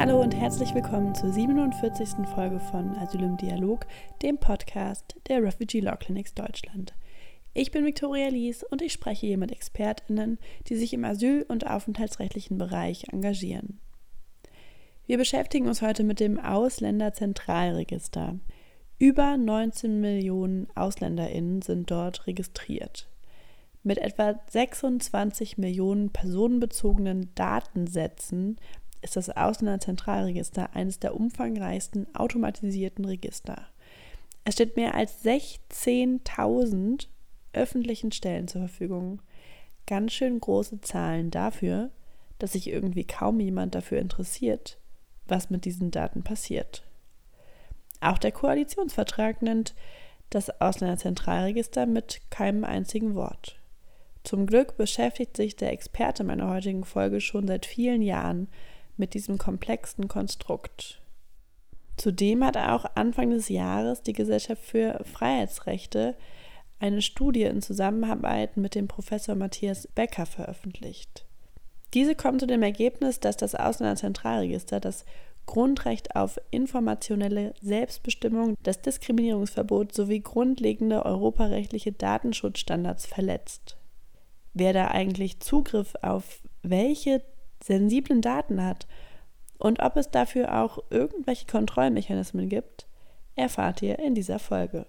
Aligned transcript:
Hallo 0.00 0.18
und 0.18 0.34
herzlich 0.34 0.74
willkommen 0.74 1.14
zur 1.14 1.30
47. 1.30 2.26
Folge 2.34 2.58
von 2.58 2.96
Asyl 2.96 3.22
im 3.22 3.36
Dialog, 3.36 3.86
dem 4.22 4.38
Podcast 4.38 5.14
der 5.28 5.42
Refugee 5.42 5.80
Law 5.80 5.96
Clinics 5.96 6.32
Deutschland. 6.32 6.94
Ich 7.52 7.70
bin 7.70 7.84
Viktoria 7.84 8.28
Lies 8.28 8.64
und 8.64 8.80
ich 8.80 8.94
spreche 8.94 9.26
hier 9.26 9.36
mit 9.36 9.52
ExpertInnen, 9.52 10.38
die 10.68 10.76
sich 10.76 10.94
im 10.94 11.04
asyl- 11.04 11.44
und 11.46 11.66
aufenthaltsrechtlichen 11.66 12.56
Bereich 12.56 13.12
engagieren. 13.12 13.78
Wir 15.06 15.18
beschäftigen 15.18 15.68
uns 15.68 15.82
heute 15.82 16.02
mit 16.02 16.18
dem 16.18 16.40
Ausländerzentralregister. 16.40 18.38
Über 18.98 19.36
19 19.36 20.00
Millionen 20.00 20.66
AusländerInnen 20.76 21.60
sind 21.60 21.90
dort 21.90 22.26
registriert. 22.26 23.10
Mit 23.82 23.98
etwa 23.98 24.40
26 24.48 25.58
Millionen 25.58 26.10
personenbezogenen 26.10 27.34
Datensätzen 27.34 28.56
ist 29.02 29.16
das 29.16 29.30
Ausländerzentralregister 29.30 30.74
eines 30.74 30.98
der 30.98 31.14
umfangreichsten 31.14 32.14
automatisierten 32.14 33.04
Register. 33.04 33.66
Es 34.44 34.54
steht 34.54 34.76
mehr 34.76 34.94
als 34.94 35.24
16.000 35.24 37.06
öffentlichen 37.52 38.12
Stellen 38.12 38.48
zur 38.48 38.62
Verfügung. 38.62 39.20
Ganz 39.86 40.12
schön 40.12 40.40
große 40.40 40.80
Zahlen 40.80 41.30
dafür, 41.30 41.90
dass 42.38 42.52
sich 42.52 42.68
irgendwie 42.68 43.04
kaum 43.04 43.40
jemand 43.40 43.74
dafür 43.74 43.98
interessiert, 43.98 44.78
was 45.26 45.50
mit 45.50 45.64
diesen 45.64 45.90
Daten 45.90 46.22
passiert. 46.22 46.84
Auch 48.00 48.18
der 48.18 48.32
Koalitionsvertrag 48.32 49.42
nennt 49.42 49.74
das 50.30 50.60
Ausländerzentralregister 50.60 51.86
mit 51.86 52.22
keinem 52.30 52.64
einzigen 52.64 53.14
Wort. 53.14 53.60
Zum 54.22 54.46
Glück 54.46 54.76
beschäftigt 54.76 55.36
sich 55.36 55.56
der 55.56 55.72
Experte 55.72 56.24
meiner 56.24 56.48
heutigen 56.48 56.84
Folge 56.84 57.20
schon 57.20 57.46
seit 57.46 57.66
vielen 57.66 58.02
Jahren 58.02 58.48
mit 59.00 59.14
diesem 59.14 59.36
komplexen 59.38 60.06
Konstrukt. 60.06 61.02
Zudem 61.96 62.44
hat 62.44 62.56
auch 62.56 62.84
Anfang 62.94 63.30
des 63.30 63.48
Jahres 63.48 64.02
die 64.02 64.12
Gesellschaft 64.12 64.62
für 64.62 65.02
Freiheitsrechte 65.04 66.14
eine 66.78 67.02
Studie 67.02 67.42
in 67.42 67.60
Zusammenarbeit 67.60 68.56
mit 68.56 68.74
dem 68.74 68.88
Professor 68.88 69.34
Matthias 69.34 69.86
Becker 69.88 70.24
veröffentlicht. 70.24 71.26
Diese 71.92 72.14
kommt 72.14 72.40
zu 72.40 72.46
dem 72.46 72.62
Ergebnis, 72.62 73.20
dass 73.20 73.36
das 73.36 73.54
Ausländerzentralregister 73.54 74.80
das 74.80 75.04
Grundrecht 75.46 76.14
auf 76.14 76.40
informationelle 76.50 77.54
Selbstbestimmung, 77.60 78.54
das 78.62 78.80
Diskriminierungsverbot 78.80 79.92
sowie 79.92 80.20
grundlegende 80.20 81.04
europarechtliche 81.04 81.92
Datenschutzstandards 81.92 83.06
verletzt. 83.06 83.76
Wer 84.54 84.72
da 84.72 84.88
eigentlich 84.88 85.40
Zugriff 85.40 85.94
auf 86.02 86.40
welche 86.62 87.22
sensiblen 87.62 88.22
Daten 88.22 88.64
hat 88.64 88.86
und 89.58 89.80
ob 89.80 89.96
es 89.96 90.10
dafür 90.10 90.60
auch 90.60 90.78
irgendwelche 90.90 91.46
Kontrollmechanismen 91.46 92.48
gibt, 92.48 92.86
erfahrt 93.36 93.82
ihr 93.82 93.98
in 93.98 94.14
dieser 94.14 94.38
Folge. 94.38 94.86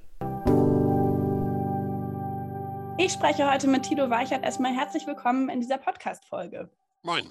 Ich 2.98 3.14
spreche 3.14 3.52
heute 3.52 3.68
mit 3.68 3.84
Tilo 3.84 4.10
Weichert. 4.10 4.44
Erstmal 4.44 4.74
herzlich 4.74 5.08
willkommen 5.08 5.50
in 5.50 5.60
dieser 5.60 5.78
Podcast-Folge. 5.78 6.70
Moin. 7.02 7.28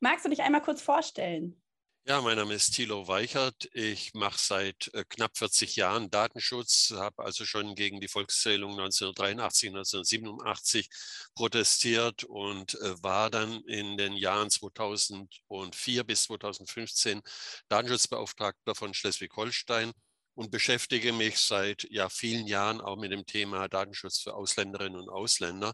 Magst 0.00 0.24
du 0.24 0.28
dich 0.28 0.42
einmal 0.42 0.60
kurz 0.60 0.82
vorstellen? 0.82 1.56
Ja, 2.06 2.20
mein 2.20 2.36
Name 2.36 2.52
ist 2.52 2.72
Thilo 2.74 3.08
Weichert. 3.08 3.70
Ich 3.72 4.12
mache 4.12 4.38
seit 4.38 4.90
äh, 4.92 5.04
knapp 5.08 5.38
40 5.38 5.74
Jahren 5.76 6.10
Datenschutz, 6.10 6.92
habe 6.94 7.24
also 7.24 7.46
schon 7.46 7.74
gegen 7.74 7.98
die 7.98 8.08
Volkszählung 8.08 8.72
1983, 8.72 9.70
1987 9.70 10.90
protestiert 11.34 12.24
und 12.24 12.74
äh, 12.74 13.02
war 13.02 13.30
dann 13.30 13.62
in 13.62 13.96
den 13.96 14.12
Jahren 14.12 14.50
2004 14.50 16.04
bis 16.04 16.24
2015 16.24 17.22
Datenschutzbeauftragter 17.68 18.74
von 18.74 18.92
Schleswig-Holstein 18.92 19.92
und 20.34 20.50
beschäftige 20.50 21.14
mich 21.14 21.38
seit 21.38 21.86
ja, 21.90 22.10
vielen 22.10 22.46
Jahren 22.46 22.82
auch 22.82 22.96
mit 22.96 23.12
dem 23.12 23.24
Thema 23.24 23.66
Datenschutz 23.68 24.18
für 24.18 24.34
Ausländerinnen 24.34 25.00
und 25.00 25.08
Ausländer 25.08 25.72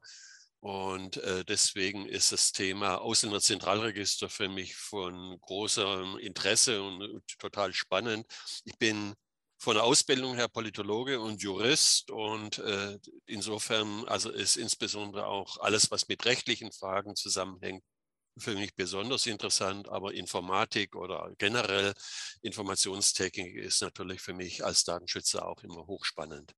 und 0.60 1.16
äh, 1.19 1.44
deswegen 1.44 2.06
ist 2.06 2.32
das 2.32 2.53
Thema 2.53 3.00
Ausländerzentralregister 3.00 4.28
für 4.28 4.48
mich 4.48 4.76
von 4.76 5.38
großem 5.41 6.19
Interesse 6.19 6.82
und 6.82 7.03
äh, 7.03 7.21
total 7.38 7.72
spannend. 7.72 8.26
Ich 8.65 8.76
bin 8.78 9.15
von 9.59 9.75
der 9.75 9.84
Ausbildung 9.84 10.34
her 10.34 10.49
Politologe 10.49 11.20
und 11.20 11.43
Jurist 11.43 12.10
und 12.10 12.59
äh, 12.59 12.99
insofern 13.26 14.06
also 14.09 14.31
ist 14.31 14.56
insbesondere 14.56 15.26
auch 15.26 15.59
alles, 15.59 15.91
was 15.91 16.09
mit 16.09 16.25
rechtlichen 16.26 16.72
Fragen 16.72 17.16
zusammenhängt, 17.16 17.82
für 18.38 18.54
mich 18.54 18.75
besonders 18.75 19.26
interessant, 19.26 19.88
aber 19.88 20.15
Informatik 20.15 20.94
oder 20.97 21.32
generell 21.38 21.94
Informationstechnik 22.43 23.56
ist 23.56 23.82
natürlich 23.82 24.20
für 24.22 24.34
mich 24.34 24.65
als 24.65 24.84
Datenschützer 24.84 25.47
auch 25.47 25.62
immer 25.62 25.87
hochspannend. 25.87 26.54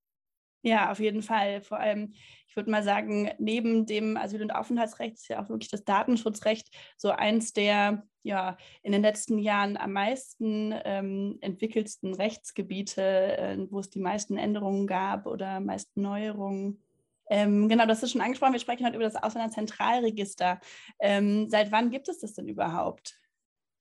Ja, 0.62 0.92
auf 0.92 1.00
jeden 1.00 1.22
Fall. 1.22 1.60
Vor 1.60 1.78
allem, 1.78 2.14
ich 2.46 2.54
würde 2.54 2.70
mal 2.70 2.82
sagen, 2.84 3.30
neben 3.38 3.84
dem 3.86 4.16
Asyl- 4.16 4.42
und 4.42 4.52
Aufenthaltsrecht 4.52 5.14
ist 5.16 5.28
ja 5.28 5.42
auch 5.42 5.48
wirklich 5.48 5.70
das 5.70 5.84
Datenschutzrecht 5.84 6.68
so 6.96 7.10
eins 7.10 7.52
der 7.52 8.06
ja 8.22 8.56
in 8.84 8.92
den 8.92 9.02
letzten 9.02 9.38
Jahren 9.38 9.76
am 9.76 9.92
meisten 9.92 10.72
ähm, 10.84 11.38
entwickelsten 11.40 12.14
Rechtsgebiete, 12.14 13.02
äh, 13.36 13.58
wo 13.70 13.80
es 13.80 13.90
die 13.90 13.98
meisten 13.98 14.38
Änderungen 14.38 14.86
gab 14.86 15.26
oder 15.26 15.58
meisten 15.58 16.00
Neuerungen. 16.02 16.80
Ähm, 17.28 17.68
genau, 17.68 17.86
das 17.86 18.02
ist 18.04 18.12
schon 18.12 18.20
angesprochen. 18.20 18.52
Wir 18.52 18.60
sprechen 18.60 18.86
heute 18.86 18.96
über 18.96 19.04
das 19.04 19.16
Ausländerzentralregister. 19.16 20.60
Ähm, 21.00 21.48
seit 21.50 21.72
wann 21.72 21.90
gibt 21.90 22.08
es 22.08 22.20
das 22.20 22.34
denn 22.34 22.46
überhaupt? 22.46 23.22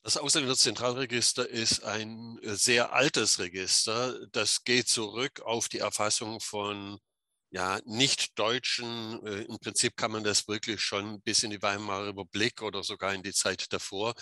Das 0.03 0.17
Ausländerzentralregister 0.17 1.47
ist 1.47 1.83
ein 1.83 2.39
äh, 2.41 2.55
sehr 2.55 2.93
altes 2.93 3.37
Register. 3.39 4.15
Das 4.31 4.63
geht 4.63 4.87
zurück 4.87 5.41
auf 5.41 5.69
die 5.69 5.77
Erfassung 5.77 6.39
von 6.39 6.99
ja, 7.51 7.79
Nicht-Deutschen. 7.85 9.25
Äh, 9.25 9.41
Im 9.43 9.59
Prinzip 9.59 9.97
kann 9.97 10.11
man 10.11 10.23
das 10.23 10.47
wirklich 10.47 10.81
schon 10.81 11.21
bis 11.21 11.43
in 11.43 11.51
die 11.51 11.61
Weimarer 11.61 12.07
Republik 12.07 12.61
oder 12.61 12.81
sogar 12.81 13.13
in 13.13 13.23
die 13.23 13.33
Zeit 13.33 13.71
davor 13.73 14.13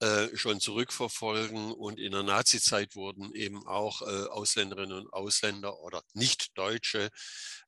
äh, 0.00 0.34
schon 0.34 0.60
zurückverfolgen. 0.60 1.72
Und 1.72 2.00
in 2.00 2.12
der 2.12 2.22
Nazizeit 2.22 2.96
wurden 2.96 3.34
eben 3.34 3.66
auch 3.66 4.00
äh, 4.02 4.28
Ausländerinnen 4.28 4.98
und 4.98 5.12
Ausländer 5.12 5.78
oder 5.80 6.02
Nicht-Deutsche 6.14 7.10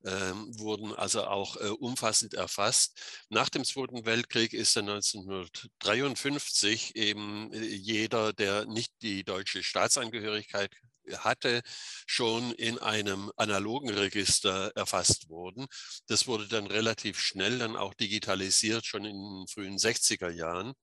ähm, 0.05 0.59
wurden 0.59 0.95
also 0.95 1.25
auch 1.25 1.57
äh, 1.57 1.69
umfassend 1.69 2.35
erfasst. 2.35 2.99
Nach 3.29 3.51
dem 3.51 3.65
Zweiten 3.65 4.07
Weltkrieg 4.07 4.55
ist 4.55 4.77
dann 4.77 4.89
1953 4.89 6.97
eben 6.97 7.53
äh, 7.53 7.61
jeder, 7.61 8.33
der 8.33 8.65
nicht 8.65 8.93
die 9.03 9.25
deutsche 9.25 9.63
Staatsangehörigkeit 9.63 10.75
hatte, 11.19 11.63
schon 12.07 12.53
in 12.53 12.79
einem 12.79 13.31
analogen 13.37 13.91
Register 13.91 14.73
erfasst 14.75 15.29
worden. 15.29 15.67
Das 16.07 16.27
wurde 16.27 16.49
dann 16.49 16.67
relativ 16.67 17.19
schnell 17.19 17.59
dann 17.59 17.77
auch 17.77 17.95
digitalisiert, 17.95 18.87
schon 18.87 19.05
in 19.05 19.17
den 19.17 19.47
frühen 19.49 19.77
60er 19.79 20.31
Jahren 20.31 20.75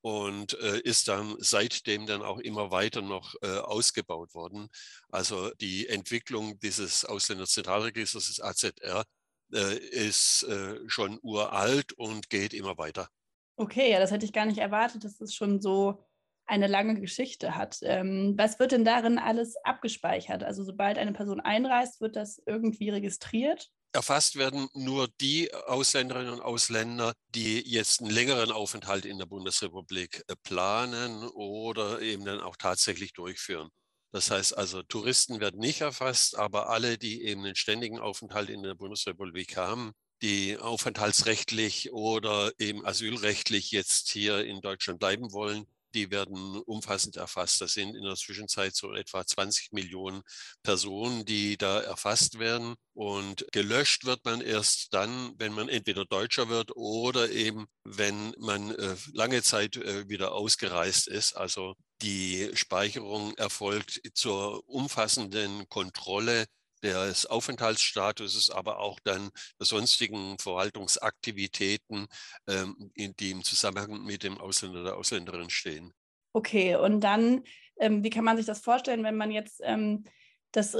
und 0.00 0.58
äh, 0.60 0.80
ist 0.80 1.08
dann 1.08 1.36
seitdem 1.38 2.06
dann 2.06 2.22
auch 2.22 2.38
immer 2.38 2.70
weiter 2.70 3.02
noch 3.02 3.34
äh, 3.42 3.58
ausgebaut 3.58 4.34
worden. 4.34 4.68
Also 5.10 5.50
die 5.60 5.88
Entwicklung 5.88 6.58
dieses 6.60 7.04
Ausländerzentralregisters, 7.04 8.28
des 8.28 8.40
AZR, 8.40 9.04
äh, 9.52 9.78
ist 9.78 10.44
äh, 10.44 10.78
schon 10.86 11.18
uralt 11.22 11.92
und 11.94 12.30
geht 12.30 12.54
immer 12.54 12.78
weiter. 12.78 13.08
Okay, 13.56 13.90
ja, 13.90 13.98
das 13.98 14.12
hätte 14.12 14.24
ich 14.24 14.32
gar 14.32 14.46
nicht 14.46 14.58
erwartet, 14.58 15.02
dass 15.04 15.20
es 15.20 15.34
schon 15.34 15.60
so 15.60 16.07
eine 16.48 16.66
lange 16.66 17.00
Geschichte 17.00 17.54
hat. 17.54 17.78
Ähm, 17.82 18.34
was 18.36 18.58
wird 18.58 18.72
denn 18.72 18.84
darin 18.84 19.18
alles 19.18 19.54
abgespeichert? 19.64 20.42
Also 20.42 20.64
sobald 20.64 20.98
eine 20.98 21.12
Person 21.12 21.40
einreist, 21.40 22.00
wird 22.00 22.16
das 22.16 22.42
irgendwie 22.46 22.90
registriert? 22.90 23.70
Erfasst 23.92 24.36
werden 24.36 24.68
nur 24.74 25.08
die 25.20 25.52
Ausländerinnen 25.54 26.32
und 26.32 26.40
Ausländer, 26.40 27.14
die 27.34 27.60
jetzt 27.60 28.00
einen 28.00 28.10
längeren 28.10 28.50
Aufenthalt 28.50 29.06
in 29.06 29.18
der 29.18 29.26
Bundesrepublik 29.26 30.24
äh, 30.28 30.34
planen 30.42 31.28
oder 31.28 32.00
eben 32.00 32.24
dann 32.24 32.40
auch 32.40 32.56
tatsächlich 32.56 33.12
durchführen. 33.12 33.68
Das 34.10 34.30
heißt 34.30 34.56
also, 34.56 34.82
Touristen 34.82 35.40
werden 35.40 35.60
nicht 35.60 35.82
erfasst, 35.82 36.36
aber 36.36 36.70
alle, 36.70 36.96
die 36.96 37.24
eben 37.24 37.44
einen 37.44 37.56
ständigen 37.56 37.98
Aufenthalt 37.98 38.48
in 38.48 38.62
der 38.62 38.74
Bundesrepublik 38.74 39.56
haben, 39.56 39.92
die 40.22 40.56
aufenthaltsrechtlich 40.58 41.92
oder 41.92 42.52
eben 42.58 42.84
asylrechtlich 42.86 43.70
jetzt 43.70 44.08
hier 44.10 44.44
in 44.44 44.60
Deutschland 44.62 44.98
bleiben 44.98 45.32
wollen, 45.32 45.66
die 45.94 46.10
werden 46.10 46.60
umfassend 46.66 47.16
erfasst. 47.16 47.60
Das 47.60 47.72
sind 47.72 47.94
in 47.94 48.02
der 48.02 48.14
Zwischenzeit 48.16 48.74
so 48.74 48.92
etwa 48.94 49.26
20 49.26 49.72
Millionen 49.72 50.22
Personen, 50.62 51.24
die 51.24 51.56
da 51.56 51.80
erfasst 51.80 52.38
werden. 52.38 52.74
Und 52.94 53.46
gelöscht 53.52 54.04
wird 54.04 54.24
man 54.24 54.40
erst 54.40 54.92
dann, 54.92 55.34
wenn 55.38 55.52
man 55.52 55.68
entweder 55.68 56.04
Deutscher 56.04 56.48
wird 56.48 56.72
oder 56.74 57.30
eben, 57.30 57.66
wenn 57.84 58.34
man 58.38 58.74
äh, 58.74 58.96
lange 59.12 59.42
Zeit 59.42 59.76
äh, 59.76 60.08
wieder 60.08 60.32
ausgereist 60.32 61.08
ist. 61.08 61.36
Also 61.36 61.74
die 62.02 62.50
Speicherung 62.54 63.34
erfolgt 63.36 64.00
zur 64.14 64.68
umfassenden 64.68 65.68
Kontrolle 65.68 66.46
des 66.82 67.26
Aufenthaltsstatuses, 67.26 68.50
aber 68.50 68.78
auch 68.78 68.98
dann 69.04 69.30
der 69.58 69.66
sonstigen 69.66 70.38
Verwaltungsaktivitäten, 70.38 72.06
ähm, 72.46 72.90
die 72.96 73.30
im 73.30 73.44
Zusammenhang 73.44 74.04
mit 74.04 74.22
dem 74.22 74.38
Ausländer 74.38 74.80
oder 74.80 74.96
Ausländerin 74.96 75.50
stehen. 75.50 75.92
Okay, 76.32 76.76
und 76.76 77.00
dann, 77.00 77.42
ähm, 77.78 78.04
wie 78.04 78.10
kann 78.10 78.24
man 78.24 78.36
sich 78.36 78.46
das 78.46 78.60
vorstellen, 78.60 79.02
wenn 79.02 79.16
man 79.16 79.30
jetzt 79.30 79.60
ähm, 79.64 80.04
das 80.52 80.76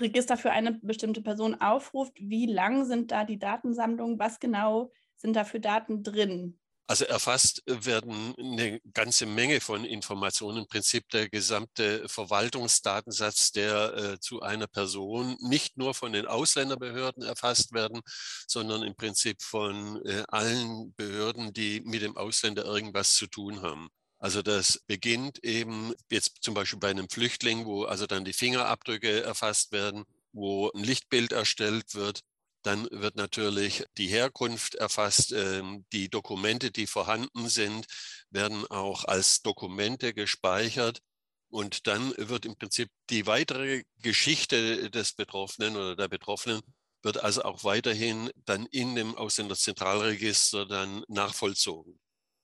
Register 0.00 0.36
für 0.36 0.50
eine 0.50 0.72
bestimmte 0.82 1.22
Person 1.22 1.60
aufruft? 1.60 2.14
Wie 2.18 2.46
lang 2.46 2.84
sind 2.84 3.10
da 3.10 3.24
die 3.24 3.38
Datensammlungen? 3.38 4.18
Was 4.18 4.40
genau 4.40 4.92
sind 5.16 5.36
da 5.36 5.44
für 5.44 5.60
Daten 5.60 6.02
drin? 6.02 6.58
Also 6.86 7.06
erfasst 7.06 7.62
werden 7.66 8.34
eine 8.38 8.78
ganze 8.92 9.24
Menge 9.24 9.60
von 9.60 9.86
Informationen, 9.86 10.58
im 10.58 10.66
Prinzip 10.66 11.08
der 11.08 11.30
gesamte 11.30 12.06
Verwaltungsdatensatz, 12.08 13.52
der 13.52 13.94
äh, 13.94 14.20
zu 14.20 14.42
einer 14.42 14.66
Person 14.66 15.36
nicht 15.40 15.78
nur 15.78 15.94
von 15.94 16.12
den 16.12 16.26
Ausländerbehörden 16.26 17.22
erfasst 17.22 17.72
werden, 17.72 18.02
sondern 18.46 18.82
im 18.82 18.94
Prinzip 18.94 19.40
von 19.40 20.04
äh, 20.04 20.24
allen 20.28 20.92
Behörden, 20.94 21.54
die 21.54 21.80
mit 21.86 22.02
dem 22.02 22.18
Ausländer 22.18 22.66
irgendwas 22.66 23.14
zu 23.14 23.28
tun 23.28 23.62
haben. 23.62 23.88
Also 24.18 24.42
das 24.42 24.80
beginnt 24.86 25.42
eben 25.42 25.94
jetzt 26.10 26.42
zum 26.42 26.52
Beispiel 26.52 26.78
bei 26.78 26.90
einem 26.90 27.08
Flüchtling, 27.08 27.64
wo 27.64 27.84
also 27.84 28.06
dann 28.06 28.26
die 28.26 28.32
Fingerabdrücke 28.34 29.22
erfasst 29.22 29.72
werden, 29.72 30.04
wo 30.32 30.70
ein 30.70 30.84
Lichtbild 30.84 31.32
erstellt 31.32 31.94
wird, 31.94 32.20
dann 32.64 32.88
wird 32.90 33.16
natürlich 33.16 33.84
die 33.98 34.08
Herkunft 34.08 34.74
erfasst. 34.74 35.32
Ähm, 35.32 35.84
die 35.92 36.08
Dokumente, 36.08 36.70
die 36.70 36.86
vorhanden 36.86 37.48
sind, 37.48 37.86
werden 38.30 38.66
auch 38.66 39.04
als 39.04 39.42
Dokumente 39.42 40.14
gespeichert. 40.14 41.00
Und 41.48 41.86
dann 41.86 42.14
wird 42.16 42.46
im 42.46 42.56
Prinzip 42.56 42.88
die 43.10 43.26
weitere 43.26 43.84
Geschichte 43.98 44.90
des 44.90 45.12
Betroffenen 45.12 45.76
oder 45.76 45.94
der 45.94 46.08
Betroffenen 46.08 46.60
wird 47.02 47.22
also 47.22 47.42
auch 47.42 47.64
weiterhin 47.64 48.30
dann 48.46 48.66
in 48.66 48.94
dem 48.94 49.14
Ausländerzentralregister 49.14 50.66
dann 50.66 51.04
nachvollzogen. 51.06 52.00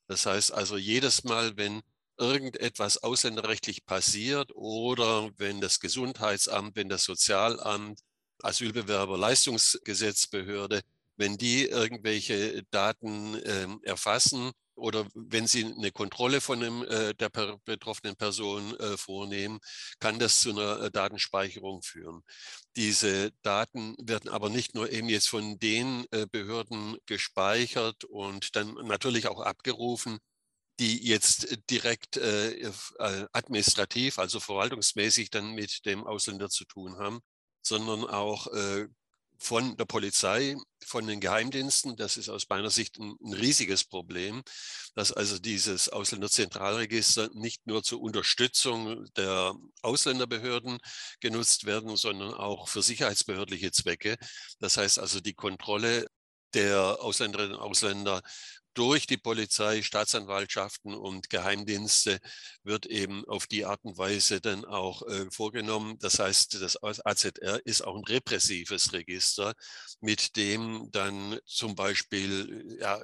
Das 0.06 0.26
heißt 0.26 0.52
also 0.52 0.76
jedes 0.76 1.24
Mal, 1.24 1.56
wenn 1.56 1.80
irgendetwas 2.18 2.98
ausländerrechtlich 2.98 3.86
passiert 3.86 4.52
oder 4.54 5.30
wenn 5.38 5.60
das 5.62 5.80
Gesundheitsamt, 5.80 6.76
wenn 6.76 6.90
das 6.90 7.04
Sozialamt 7.04 8.00
Asylbewerber 8.42 9.18
Leistungsgesetzbehörde, 9.18 10.82
wenn 11.16 11.36
die 11.36 11.66
irgendwelche 11.66 12.62
Daten 12.70 13.34
äh, 13.34 13.66
erfassen 13.82 14.52
oder 14.74 15.06
wenn 15.14 15.46
sie 15.46 15.64
eine 15.64 15.92
Kontrolle 15.92 16.40
von 16.40 16.60
dem, 16.60 16.82
äh, 16.84 17.14
der 17.14 17.28
per 17.28 17.58
betroffenen 17.64 18.16
Person 18.16 18.74
äh, 18.78 18.96
vornehmen, 18.96 19.60
kann 20.00 20.18
das 20.18 20.40
zu 20.40 20.50
einer 20.50 20.84
äh, 20.84 20.90
Datenspeicherung 20.90 21.82
führen. 21.82 22.22
Diese 22.76 23.32
Daten 23.42 23.96
werden 24.00 24.30
aber 24.30 24.48
nicht 24.48 24.74
nur 24.74 24.90
eben 24.90 25.08
jetzt 25.08 25.28
von 25.28 25.58
den 25.58 26.06
äh, 26.10 26.26
Behörden 26.26 26.96
gespeichert 27.06 28.04
und 28.04 28.56
dann 28.56 28.72
natürlich 28.86 29.28
auch 29.28 29.40
abgerufen, 29.40 30.18
die 30.80 31.06
jetzt 31.06 31.58
direkt 31.68 32.16
äh, 32.16 32.72
administrativ, 33.32 34.18
also 34.18 34.40
verwaltungsmäßig 34.40 35.28
dann 35.30 35.52
mit 35.52 35.84
dem 35.84 36.04
Ausländer 36.04 36.48
zu 36.48 36.64
tun 36.64 36.96
haben, 36.96 37.20
sondern 37.62 38.04
auch 38.04 38.46
äh, 38.48 38.88
von 39.40 39.76
der 39.78 39.86
Polizei, 39.86 40.56
von 40.84 41.06
den 41.06 41.18
Geheimdiensten. 41.18 41.96
Das 41.96 42.18
ist 42.18 42.28
aus 42.28 42.46
meiner 42.48 42.70
Sicht 42.70 42.98
ein, 42.98 43.16
ein, 43.22 43.32
riesiges 43.32 43.84
Problem, 43.84 44.42
dass 44.94 45.12
also 45.12 45.38
dieses 45.38 45.88
Ausländerzentralregister 45.88 47.30
nicht 47.32 47.66
nur 47.66 47.82
zur 47.82 48.02
Unterstützung 48.02 49.06
der 49.16 49.54
Ausländerbehörden 49.82 50.78
genutzt 51.20 51.64
werden, 51.64 51.96
sondern 51.96 52.34
auch 52.34 52.68
für 52.68 52.82
sicherheitsbehördliche 52.82 53.72
Zwecke. 53.72 54.16
Das 54.60 54.76
heißt 54.76 54.98
also 54.98 55.20
die 55.20 55.34
Kontrolle 55.34 56.06
der 56.52 57.00
Ausländerinnen 57.00 57.54
und 57.54 57.60
Ausländer 57.60 58.22
durch 58.74 59.06
die 59.06 59.16
Polizei, 59.16 59.82
Staatsanwaltschaften 59.82 60.94
und 60.94 61.30
Geheimdienste 61.30 62.20
wird 62.62 62.86
eben 62.86 63.24
auf 63.26 63.46
die 63.46 63.64
Art 63.64 63.84
und 63.84 63.98
Weise 63.98 64.40
dann 64.40 64.64
auch 64.64 65.02
äh, 65.02 65.30
vorgenommen. 65.30 65.98
Das 66.00 66.18
heißt, 66.18 66.60
das 66.60 66.82
AZR 66.82 67.60
ist 67.64 67.82
auch 67.82 67.96
ein 67.96 68.04
repressives 68.04 68.92
Register, 68.92 69.54
mit 70.00 70.36
dem 70.36 70.88
dann 70.90 71.38
zum 71.46 71.74
Beispiel 71.74 72.78
ja, 72.80 73.02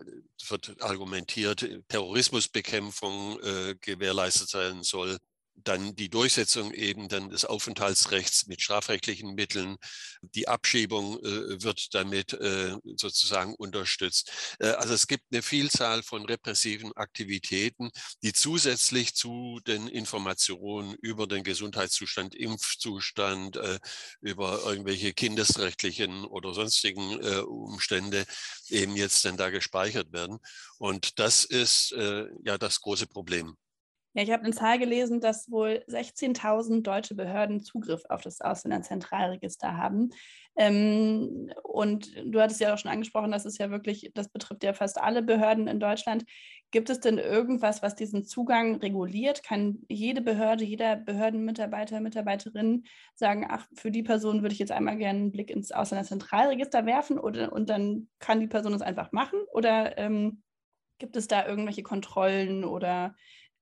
wird 0.49 0.81
argumentiert, 0.83 1.69
Terrorismusbekämpfung 1.89 3.41
äh, 3.41 3.75
gewährleistet 3.81 4.49
sein 4.49 4.83
soll 4.83 5.19
dann 5.57 5.95
die 5.97 6.09
Durchsetzung 6.09 6.73
eben 6.73 7.09
dann 7.09 7.31
des 7.31 7.45
Aufenthaltsrechts 7.45 8.47
mit 8.47 8.63
strafrechtlichen 8.63 9.35
Mitteln. 9.35 9.77
Die 10.23 10.49
Abschiebung 10.49 11.19
äh, 11.19 11.63
wird 11.63 11.95
damit 11.95 12.35
äh, 12.35 12.77
sozusagen 12.97 13.55
unterstützt. 13.55 14.31
Äh, 14.59 14.69
also 14.69 14.95
es 14.95 15.07
gibt 15.07 15.25
eine 15.33 15.43
Vielzahl 15.43 16.03
von 16.03 16.25
repressiven 16.25 16.93
Aktivitäten, 16.97 17.91
die 18.23 18.33
zusätzlich 18.33 19.15
zu 19.15 19.61
den 19.67 19.89
Informationen 19.89 20.95
über 21.01 21.27
den 21.27 21.43
Gesundheitszustand, 21.43 22.35
Impfzustand, 22.35 23.57
äh, 23.57 23.79
über 24.21 24.63
irgendwelche 24.65 25.15
kindesrechtlichen 25.15 26.25
oder 26.25 26.55
sonstigen 26.55 27.21
äh, 27.23 27.39
Umstände 27.39 28.27
eben 28.69 28.97
jetzt 28.97 29.25
dann 29.25 29.37
da 29.37 29.51
gespeichert 29.51 30.13
werden. 30.13 30.39
Und 30.79 31.19
das 31.19 31.45
ist 31.45 31.93
äh, 31.93 32.27
ja 32.45 32.59
das 32.59 32.81
große 32.81 33.07
Problem. 33.07 33.57
Ja, 34.17 34.23
ich 34.23 34.31
habe 34.31 34.45
eine 34.45 34.55
Zahl 34.55 34.79
gelesen, 34.79 35.21
dass 35.21 35.51
wohl 35.51 35.85
16.000 35.89 36.81
deutsche 36.81 37.15
Behörden 37.15 37.61
Zugriff 37.61 38.03
auf 38.09 38.23
das 38.23 38.41
Ausländerzentralregister 38.41 39.77
haben. 39.77 40.09
Ähm, 40.57 41.53
und 41.63 42.17
du 42.25 42.41
hattest 42.41 42.61
ja 42.61 42.73
auch 42.73 42.79
schon 42.79 42.91
angesprochen, 42.91 43.31
das 43.31 43.45
ist 43.45 43.59
ja 43.59 43.71
wirklich, 43.71 44.13
das 44.15 44.31
betrifft 44.31 44.65
ja 44.65 44.73
fast 44.73 44.99
alle 44.99 45.23
Behörden 45.23 45.69
in 45.69 45.81
Deutschland. 45.81 46.25
Gibt 46.71 46.89
es 46.89 47.01
denn 47.01 47.19
irgendwas, 47.19 47.83
was 47.83 47.95
diesen 47.95 48.25
Zugang 48.25 48.77
reguliert? 48.77 49.43
Kann 49.43 49.81
jede 49.87 50.23
Behörde, 50.23 50.65
jeder 50.65 50.97
Behördenmitarbeiter, 50.97 52.01
Mitarbeiterin 52.01 52.85
sagen, 53.15 53.47
ach, 53.47 53.67
für 53.75 53.91
die 53.91 54.03
Person 54.03 54.41
würde 54.41 54.55
ich 54.55 54.59
jetzt 54.59 54.73
einmal 54.73 54.97
gerne 54.97 55.19
einen 55.19 55.33
Blick 55.33 55.51
ins 55.51 55.73
Ausländerzentralregister 55.73 56.87
werfen 56.87 57.19
oder, 57.19 57.53
und 57.53 57.69
dann 57.69 58.09
kann 58.19 58.41
die 58.41 58.47
Person 58.47 58.73
es 58.73 58.81
einfach 58.81 59.13
machen? 59.13 59.41
Oder 59.53 59.99
ähm, 59.99 60.43
gibt 60.99 61.17
es 61.17 61.29
da 61.29 61.47
irgendwelche 61.47 61.83
Kontrollen 61.83 62.65
oder 62.65 63.15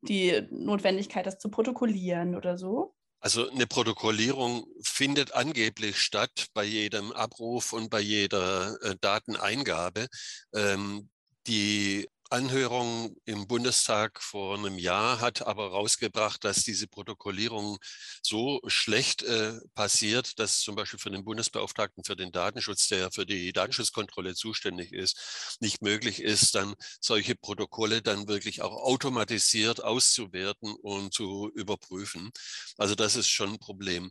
die 0.09 0.43
Notwendigkeit, 0.51 1.27
das 1.27 1.39
zu 1.39 1.49
protokollieren 1.49 2.35
oder 2.35 2.57
so? 2.59 2.95
Also 3.21 3.49
eine 3.49 3.67
Protokollierung 3.67 4.67
findet 4.83 5.33
angeblich 5.33 5.97
statt 5.97 6.49
bei 6.53 6.65
jedem 6.65 7.11
Abruf 7.13 7.73
und 7.73 7.89
bei 7.89 8.01
jeder 8.01 8.77
äh, 8.83 8.97
Dateneingabe. 9.01 10.09
Ähm, 10.55 11.09
die 11.47 12.09
Anhörung 12.35 13.17
im 13.27 13.47
Bundestag 13.47 14.21
vor 14.21 14.59
einem 14.59 14.77
Jahr 14.77 15.21
hat 15.21 15.43
aber 15.43 15.69
rausgebracht, 15.69 16.43
dass 16.43 16.65
diese 16.65 16.89
Protokollierung 16.89 17.79
so 18.23 18.61
schlecht 18.67 19.23
äh, 19.23 19.61
passiert, 19.77 20.41
dass 20.41 20.59
zum 20.59 20.75
Beispiel 20.75 20.99
für 20.99 21.13
den 21.13 21.25
Bundesbeauftragten 21.25 22.03
für 22.03 22.17
den 22.17 22.33
Datenschutz, 22.33 22.89
der 22.89 23.13
für 23.13 23.25
die 23.25 23.53
Datenschutzkontrolle 23.53 24.35
zuständig 24.35 24.93
ist, 24.93 25.59
nicht 25.61 25.81
möglich 25.81 26.21
ist, 26.21 26.57
dann 26.57 26.75
solche 27.01 27.37
Protokolle 27.37 28.03
dann 28.03 28.27
wirklich 28.27 28.63
auch 28.63 28.83
automatisiert 28.83 29.85
auszuwerten 29.85 30.75
und 30.75 31.15
zu 31.15 31.53
überprüfen. 31.55 32.33
Also 32.79 32.97
das 32.97 33.15
ist 33.15 33.29
schon 33.29 33.51
ein 33.53 33.59
Problem. 33.61 34.11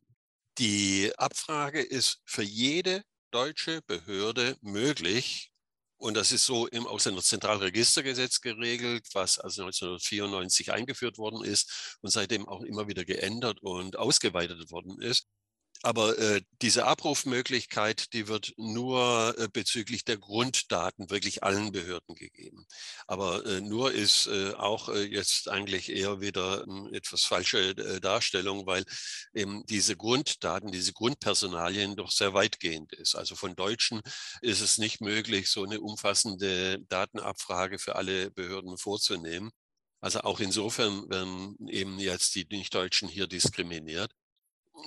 Die 0.60 1.12
Abfrage 1.18 1.82
ist 1.82 2.22
für 2.24 2.44
jede 2.44 3.04
deutsche 3.32 3.82
Behörde 3.82 4.56
möglich, 4.62 5.53
und 6.04 6.16
das 6.18 6.34
ist 6.34 6.46
so 6.46 6.68
im 6.68 6.86
Ausländerzentralregistergesetz 6.86 8.42
geregelt, 8.42 9.08
was 9.14 9.40
also 9.40 9.64
1994 9.64 10.74
eingeführt 10.74 11.18
worden 11.18 11.46
ist 11.46 11.98
und 12.02 12.10
seitdem 12.12 12.46
auch 12.46 12.62
immer 12.64 12.90
wieder 12.90 13.06
geändert 13.06 13.62
und 13.62 13.96
ausgeweitet 13.98 14.70
worden 14.70 15.02
ist. 15.02 15.28
Aber 15.82 16.18
äh, 16.18 16.42
diese 16.62 16.86
Abrufmöglichkeit, 16.86 18.14
die 18.14 18.30
wird 18.30 18.54
nur 18.56 19.36
äh, 19.38 19.50
bezüglich 19.52 20.06
der 20.06 20.18
Grunddaten 20.18 21.10
wirklich 21.10 21.44
allen 21.44 21.74
Behörden 21.74 22.16
gegeben. 22.16 22.66
Aber 23.06 23.46
äh, 23.46 23.60
nur 23.60 23.92
ist 23.92 24.28
äh, 24.28 24.54
auch 24.54 24.88
äh, 24.88 25.04
jetzt 25.04 25.50
eigentlich 25.50 25.90
eher 25.90 26.22
wieder 26.22 26.66
äh, 26.66 26.96
etwas 26.96 27.24
falsche 27.24 27.72
äh, 27.72 28.00
Darstellung, 28.00 28.66
weil 28.66 28.86
eben 29.34 29.66
diese 29.66 29.98
Grunddaten, 29.98 30.72
diese 30.72 30.94
Grundpersonalien 30.94 31.98
doch 31.98 32.12
sehr 32.12 32.34
weitgehend 32.34 32.94
ist. 32.94 33.16
Also 33.16 33.36
von 33.36 33.56
Deutschen 33.56 34.02
ist 34.42 34.62
es 34.62 34.78
nicht 34.78 35.02
möglich, 35.02 35.50
so 35.50 35.64
eine 35.66 35.82
umfassende 35.82 36.80
Datenabfrage 36.88 37.78
für 37.78 37.98
alle 37.98 38.32
Behörden 38.32 38.78
vorzunehmen. 38.78 39.52
Also 40.00 40.22
auch 40.22 40.40
insofern 40.40 41.10
werden 41.10 41.58
eben 41.68 42.00
jetzt 42.00 42.36
die 42.36 42.46
Nichtdeutschen 42.50 43.10
hier 43.10 43.28
diskriminiert. 43.28 44.12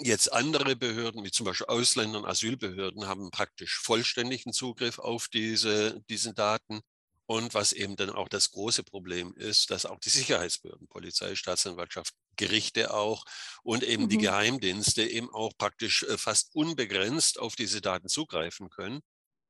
Jetzt 0.02 0.32
andere 0.32 0.76
Behörden, 0.76 1.24
wie 1.24 1.30
zum 1.30 1.46
Beispiel 1.46 1.66
Ausländer- 1.68 2.18
und 2.18 2.26
Asylbehörden, 2.26 3.06
haben 3.06 3.30
praktisch 3.30 3.78
vollständigen 3.78 4.52
Zugriff 4.52 4.98
auf 4.98 5.28
diese, 5.28 6.02
diese 6.08 6.34
Daten. 6.34 6.80
Und 7.28 7.54
was 7.54 7.72
eben 7.72 7.96
dann 7.96 8.10
auch 8.10 8.28
das 8.28 8.52
große 8.52 8.84
Problem 8.84 9.34
ist, 9.34 9.70
dass 9.70 9.84
auch 9.84 9.98
die 9.98 10.10
Sicherheitsbehörden, 10.10 10.86
Polizei, 10.86 11.34
Staatsanwaltschaft, 11.34 12.14
Gerichte 12.36 12.94
auch 12.94 13.24
und 13.62 13.82
eben 13.82 14.04
mhm. 14.04 14.08
die 14.10 14.18
Geheimdienste 14.18 15.02
eben 15.02 15.30
auch 15.30 15.52
praktisch 15.58 16.04
äh, 16.04 16.18
fast 16.18 16.54
unbegrenzt 16.54 17.40
auf 17.40 17.56
diese 17.56 17.80
Daten 17.80 18.08
zugreifen 18.08 18.70
können. 18.70 19.00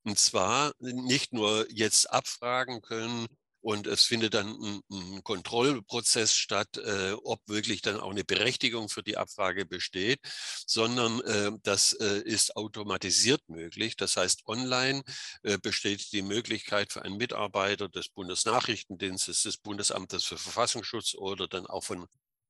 Und 0.04 0.18
zwar 0.18 0.72
nicht 0.78 1.32
nur 1.32 1.66
jetzt 1.70 2.10
abfragen 2.10 2.80
können, 2.80 3.26
und 3.66 3.88
es 3.88 4.04
findet 4.04 4.34
dann 4.34 4.46
ein, 4.46 4.80
ein 4.92 5.24
Kontrollprozess 5.24 6.34
statt, 6.34 6.76
äh, 6.76 7.14
ob 7.24 7.40
wirklich 7.48 7.82
dann 7.82 7.98
auch 7.98 8.12
eine 8.12 8.22
Berechtigung 8.22 8.88
für 8.88 9.02
die 9.02 9.16
Abfrage 9.16 9.66
besteht, 9.66 10.20
sondern 10.68 11.20
äh, 11.22 11.50
das 11.64 11.92
äh, 11.94 12.20
ist 12.20 12.54
automatisiert 12.54 13.40
möglich. 13.48 13.96
Das 13.96 14.16
heißt, 14.16 14.46
online 14.46 15.02
äh, 15.42 15.58
besteht 15.58 16.12
die 16.12 16.22
Möglichkeit 16.22 16.92
für 16.92 17.02
einen 17.02 17.16
Mitarbeiter 17.16 17.88
des 17.88 18.08
Bundesnachrichtendienstes, 18.08 19.42
des 19.42 19.56
Bundesamtes 19.56 20.22
für 20.22 20.38
Verfassungsschutz 20.38 21.16
oder 21.16 21.48
dann 21.48 21.66
auch 21.66 21.82
von 21.82 22.06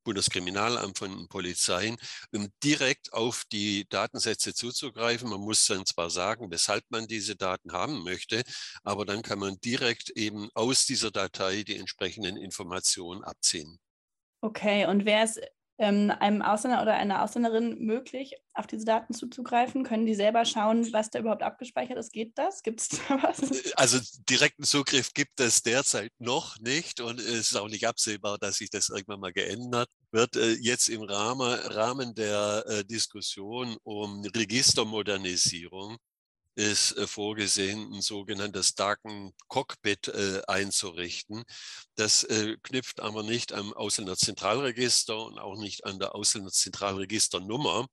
Bundeskriminalamt 0.07 0.97
von 0.97 1.27
Polizeien, 1.29 1.97
um 2.33 2.49
direkt 2.63 3.13
auf 3.13 3.43
die 3.51 3.87
Datensätze 3.89 4.55
zuzugreifen. 4.55 5.29
Man 5.29 5.41
muss 5.41 5.67
dann 5.67 5.85
zwar 5.85 6.11
sagen, 6.11 6.49
weshalb 6.51 6.85
man 6.91 7.09
diese 7.09 7.35
Daten 7.35 7.73
haben 7.73 8.05
möchte, 8.05 8.45
aber 8.85 9.05
dann 9.05 9.23
kann 9.23 9.41
man 9.41 9.61
direkt 9.61 10.11
eben 10.11 10.49
aus 10.55 10.87
dieser 10.87 11.11
Datei 11.11 11.65
die 11.65 11.77
entsprechenden 11.77 12.37
Informationen 12.37 13.25
abziehen. 13.25 13.79
Okay, 14.41 14.87
und 14.87 15.05
wer 15.05 15.25
ist 15.25 15.41
ähm, 15.79 16.11
einem 16.11 16.43
Ausländer 16.43 16.83
oder 16.83 16.95
einer 16.95 17.23
Ausländerin 17.23 17.79
möglich, 17.79 18.35
auf 18.55 18.67
diese 18.67 18.85
Daten 18.85 19.13
zuzugreifen? 19.13 19.85
Können 19.85 20.07
die 20.07 20.15
selber 20.15 20.45
schauen, 20.45 20.91
was 20.93 21.11
da 21.11 21.19
überhaupt 21.19 21.43
abgespeichert 21.43 21.99
ist? 21.99 22.13
Geht 22.13 22.37
das? 22.39 22.63
Gibt 22.63 22.81
es 22.81 22.89
da 22.89 22.99
was? 23.23 23.43
Äh, 23.51 23.73
also 23.77 23.99
direkten 24.29 24.65
Zugriff 24.65 25.13
gibt 25.13 25.41
es 25.41 25.63
derzeit 25.63 26.13
noch 26.19 26.59
nicht 26.61 27.01
und 27.01 27.21
es 27.21 27.53
ist 27.53 27.57
auch 27.57 27.69
nicht 27.69 27.87
absehbar, 27.87 28.39
dass 28.39 28.57
sich 28.57 28.71
das 28.71 28.89
irgendwann 28.89 29.21
mal 29.21 29.33
geändert 29.33 29.89
wird. 30.11 30.37
Äh, 30.37 30.53
jetzt 30.61 30.89
im 30.89 31.03
Rahmen, 31.03 32.15
der 32.15 32.65
äh, 32.67 32.85
Diskussion 32.85 33.77
um 33.83 34.25
Registermodernisierung 34.25 35.99
ist 36.57 36.97
äh, 36.97 37.07
vorgesehen, 37.07 37.93
ein 37.93 38.01
sogenanntes 38.01 38.75
Daten 38.75 39.33
Cockpit 39.47 40.09
äh, 40.09 40.41
einzurichten. 40.49 41.45
Das 41.97 42.25
äh, 42.25 42.57
knüpft 42.63 43.01
aber 43.01 43.23
nicht 43.23 43.53
am 43.53 43.75
Ausländerzentralregister 43.75 45.19
und 45.27 45.39
auch 45.39 45.59
nicht 45.59 45.85
an 45.85 45.99
der 45.99 46.15
Ausländerzentralregisternummer, 46.15 47.87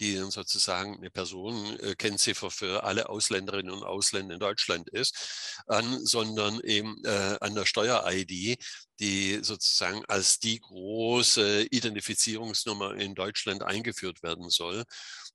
die 0.00 0.16
dann 0.16 0.32
sozusagen 0.32 0.96
eine 0.96 1.10
Personenkennziffer 1.10 2.50
für 2.50 2.82
alle 2.82 3.08
Ausländerinnen 3.08 3.72
und 3.72 3.84
Ausländer 3.84 4.34
in 4.34 4.40
Deutschland 4.40 4.88
ist, 4.90 5.62
an, 5.66 6.04
sondern 6.04 6.60
eben 6.60 7.04
an 7.04 7.56
der 7.56 7.66
Steuer-ID, 7.66 8.58
die 9.00 9.40
sozusagen 9.42 10.04
als 10.06 10.38
die 10.38 10.60
große 10.60 11.64
Identifizierungsnummer 11.64 12.94
in 12.94 13.16
Deutschland 13.16 13.64
eingeführt 13.64 14.22
werden 14.22 14.50
soll. 14.50 14.84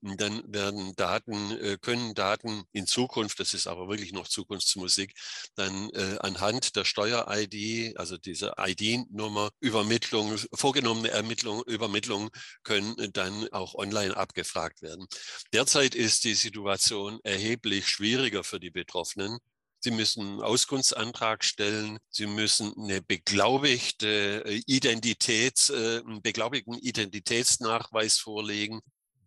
Dann 0.04 0.44
werden 0.46 0.94
Daten, 0.98 1.52
äh, 1.52 1.78
können 1.80 2.14
Daten 2.14 2.64
in 2.74 2.88
Zukunft, 2.88 3.40
das 3.40 3.54
ist 3.54 3.68
aber 3.68 3.88
wirklich 3.88 4.12
noch 4.12 4.28
Zukunftsmusik, 4.28 5.14
dann 5.56 5.90
äh, 5.92 6.18
anhand 6.20 6.76
der 6.76 6.84
Steuer-ID, 6.84 7.98
also 7.98 8.18
diese 8.18 8.54
ID-Nummer, 8.60 9.50
Übermittlung, 9.62 10.38
vorgenommene 10.54 11.10
Ermittlung, 11.10 11.64
Übermittlung 11.64 12.32
können 12.64 12.96
dann 13.14 13.48
auch 13.54 13.76
online 13.76 14.18
abgefragt 14.18 14.82
werden. 14.82 15.08
Derzeit 15.54 15.96
ist 15.96 16.26
die 16.26 16.36
Situation 16.36 17.22
erheblich 17.24 17.88
schwieriger 17.88 18.44
für 18.44 18.60
die 18.60 18.72
Betroffenen. 18.72 19.40
Sie 19.80 19.92
müssen 19.92 20.22
einen 20.22 20.42
Auskunftsantrag 20.42 21.46
stellen. 21.46 21.98
Sie 22.10 22.28
müssen 22.28 22.74
eine 22.78 23.02
beglaubigte 23.02 24.44
äh, 24.46 24.62
Identitäts, 24.66 25.72
einen 25.72 26.22
beglaubigten 26.22 26.74
Identitätsnachweis 26.74 28.18
vorlegen. 28.18 28.82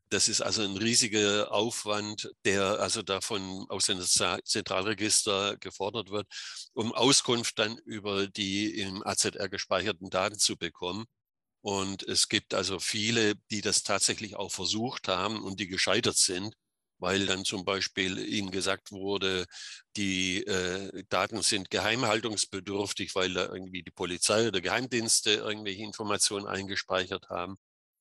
Das 0.09 0.29
ist 0.29 0.41
also 0.41 0.63
ein 0.63 0.77
riesiger 0.77 1.51
Aufwand, 1.53 2.31
der 2.45 2.79
also 2.81 3.03
davon 3.03 3.67
aus 3.69 3.87
dem 3.87 4.01
Zentralregister 4.01 5.57
gefordert 5.59 6.11
wird, 6.11 6.29
um 6.75 6.93
Auskunft 6.93 7.59
dann 7.59 7.77
über 7.79 8.29
die 8.29 8.79
im 8.81 9.05
AZR 9.05 9.49
gespeicherten 9.49 10.09
Daten 10.11 10.39
zu 10.39 10.57
bekommen. 10.57 11.07
Und 11.63 12.05
es 12.05 12.29
gibt 12.29 12.55
also 12.55 12.79
viele, 12.81 13.35
die 13.51 13.63
das 13.63 13.83
tatsächlich 13.85 14.37
auch 14.37 14.53
versucht 14.53 15.09
haben 15.09 15.43
und 15.45 15.61
die 15.61 15.69
gescheitert 15.69 16.17
sind, 16.17 16.55
weil 16.99 17.27
dann 17.27 17.45
zum 17.45 17.65
Beispiel 17.65 18.19
ihnen 18.19 18.51
gesagt 18.53 18.93
wurde, 18.93 19.47
die 19.97 20.45
äh, 20.47 21.05
Daten 21.11 21.43
sind 21.43 21.71
geheimhaltungsbedürftig, 21.71 23.15
weil 23.17 23.35
da 23.35 23.47
irgendwie 23.47 23.83
die 23.83 23.91
Polizei 23.93 24.49
oder 24.49 24.61
Geheimdienste 24.61 25.33
irgendwelche 25.33 25.83
Informationen 25.85 26.47
eingespeichert 26.47 27.29
haben. 27.31 27.57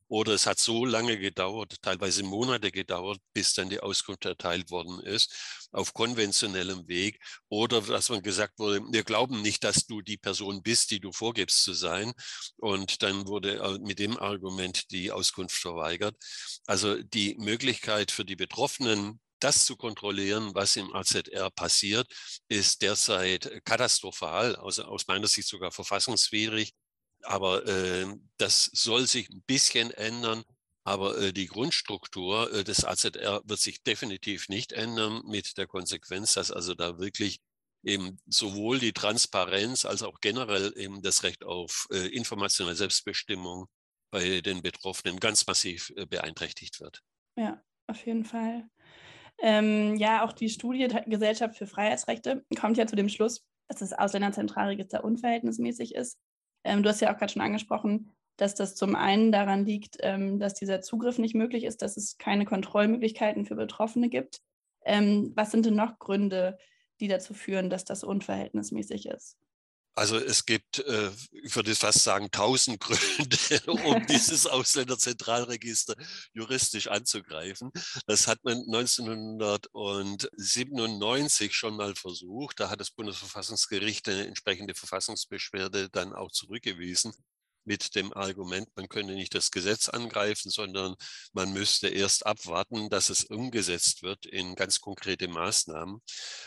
Oder 0.07 0.33
es 0.33 0.45
hat 0.45 0.59
so 0.59 0.85
lange 0.85 1.17
gedauert, 1.17 1.75
teilweise 1.81 2.23
Monate 2.23 2.71
gedauert, 2.71 3.19
bis 3.33 3.53
dann 3.53 3.69
die 3.69 3.79
Auskunft 3.79 4.25
erteilt 4.25 4.69
worden 4.69 4.99
ist, 4.99 5.33
auf 5.71 5.93
konventionellem 5.93 6.87
Weg. 6.87 7.19
Oder 7.49 7.81
dass 7.81 8.09
man 8.09 8.21
gesagt 8.21 8.59
wurde, 8.59 8.81
wir 8.91 9.03
glauben 9.03 9.41
nicht, 9.41 9.63
dass 9.63 9.85
du 9.87 10.01
die 10.01 10.17
Person 10.17 10.61
bist, 10.61 10.91
die 10.91 10.99
du 10.99 11.11
vorgibst 11.11 11.63
zu 11.63 11.73
sein. 11.73 12.13
Und 12.57 13.01
dann 13.01 13.27
wurde 13.27 13.57
äh, 13.57 13.79
mit 13.79 13.99
dem 13.99 14.17
Argument 14.17 14.91
die 14.91 15.11
Auskunft 15.11 15.55
verweigert. 15.57 16.15
Also 16.67 17.01
die 17.01 17.35
Möglichkeit 17.39 18.11
für 18.11 18.25
die 18.25 18.35
Betroffenen, 18.35 19.19
das 19.39 19.65
zu 19.65 19.75
kontrollieren, 19.75 20.55
was 20.55 20.75
im 20.75 20.93
AZR 20.95 21.51
passiert, 21.51 22.07
ist 22.47 22.81
derzeit 22.81 23.61
katastrophal, 23.65 24.55
also 24.55 24.83
aus 24.85 25.07
meiner 25.07 25.27
Sicht 25.27 25.47
sogar 25.47 25.71
verfassungswidrig. 25.71 26.73
Aber 27.25 27.65
äh, 27.67 28.05
das 28.37 28.65
soll 28.73 29.07
sich 29.07 29.29
ein 29.29 29.43
bisschen 29.45 29.91
ändern. 29.91 30.43
Aber 30.83 31.17
äh, 31.17 31.33
die 31.33 31.47
Grundstruktur 31.47 32.53
äh, 32.53 32.63
des 32.63 32.85
AZR 32.85 33.41
wird 33.45 33.59
sich 33.59 33.83
definitiv 33.83 34.49
nicht 34.49 34.71
ändern 34.71 35.23
mit 35.25 35.57
der 35.57 35.67
Konsequenz, 35.67 36.35
dass 36.35 36.51
also 36.51 36.75
da 36.75 36.99
wirklich 36.99 37.39
eben 37.83 38.17
sowohl 38.27 38.79
die 38.79 38.93
Transparenz 38.93 39.85
als 39.85 40.03
auch 40.03 40.19
generell 40.19 40.73
eben 40.75 41.01
das 41.01 41.23
Recht 41.23 41.43
auf 41.43 41.87
äh, 41.91 42.07
informationelle 42.07 42.75
Selbstbestimmung 42.75 43.67
bei 44.11 44.41
den 44.41 44.61
Betroffenen 44.61 45.19
ganz 45.19 45.45
massiv 45.47 45.91
äh, 45.95 46.05
beeinträchtigt 46.05 46.79
wird. 46.79 47.01
Ja, 47.37 47.61
auf 47.87 48.05
jeden 48.05 48.25
Fall. 48.25 48.67
Ähm, 49.39 49.95
ja, 49.97 50.23
auch 50.23 50.33
die 50.33 50.49
Studie 50.49 50.87
der 50.87 51.01
Gesellschaft 51.01 51.57
für 51.57 51.67
Freiheitsrechte 51.67 52.45
kommt 52.59 52.77
ja 52.77 52.87
zu 52.87 52.95
dem 52.95 53.09
Schluss, 53.09 53.43
dass 53.67 53.79
das 53.79 53.93
Ausländerzentralregister 53.93 55.03
unverhältnismäßig 55.03 55.95
ist. 55.95 56.17
Ähm, 56.65 56.83
du 56.83 56.89
hast 56.89 56.99
ja 56.99 57.13
auch 57.13 57.17
gerade 57.17 57.31
schon 57.31 57.41
angesprochen, 57.41 58.11
dass 58.37 58.55
das 58.55 58.75
zum 58.75 58.95
einen 58.95 59.31
daran 59.31 59.65
liegt, 59.65 59.97
ähm, 60.01 60.39
dass 60.39 60.55
dieser 60.55 60.81
Zugriff 60.81 61.19
nicht 61.19 61.35
möglich 61.35 61.63
ist, 61.63 61.81
dass 61.81 61.95
es 61.95 62.17
keine 62.17 62.43
Kontrollmöglichkeiten 62.43 63.45
für 63.45 63.55
Betroffene 63.55 64.09
gibt. 64.09 64.41
Ähm, 64.83 65.31
was 65.35 65.51
sind 65.51 65.65
denn 65.65 65.75
noch 65.75 65.99
Gründe, 65.99 66.57
die 66.99 67.07
dazu 67.07 67.33
führen, 67.33 67.69
dass 67.69 67.85
das 67.85 68.03
unverhältnismäßig 68.03 69.05
ist? 69.07 69.37
Also 69.95 70.17
es 70.17 70.45
gibt, 70.45 70.79
äh, 70.79 71.11
ich 71.31 71.55
würde 71.55 71.73
fast 71.73 72.03
sagen, 72.03 72.29
tausend 72.29 72.79
Gründe, 72.81 73.61
um 73.67 74.05
dieses 74.07 74.45
Ausländerzentralregister 74.45 75.95
juristisch 76.33 76.87
anzugreifen. 76.87 77.71
Das 78.05 78.27
hat 78.27 78.43
man 78.43 78.57
1997 78.57 81.55
schon 81.55 81.77
mal 81.77 81.95
versucht. 81.95 82.59
Da 82.59 82.69
hat 82.69 82.81
das 82.81 82.91
Bundesverfassungsgericht 82.91 84.09
eine 84.09 84.27
entsprechende 84.27 84.75
Verfassungsbeschwerde 84.75 85.89
dann 85.89 86.13
auch 86.13 86.31
zurückgewiesen 86.31 87.13
mit 87.65 87.95
dem 87.95 88.13
Argument, 88.13 88.67
man 88.75 88.87
könne 88.89 89.13
nicht 89.13 89.35
das 89.35 89.51
Gesetz 89.51 89.89
angreifen, 89.89 90.49
sondern 90.49 90.95
man 91.33 91.51
müsste 91.53 91.87
erst 91.87 92.25
abwarten, 92.25 92.89
dass 92.89 93.09
es 93.09 93.23
umgesetzt 93.25 94.03
wird 94.03 94.25
in 94.25 94.55
ganz 94.55 94.81
konkrete 94.81 95.27
Maßnahmen. 95.27 96.01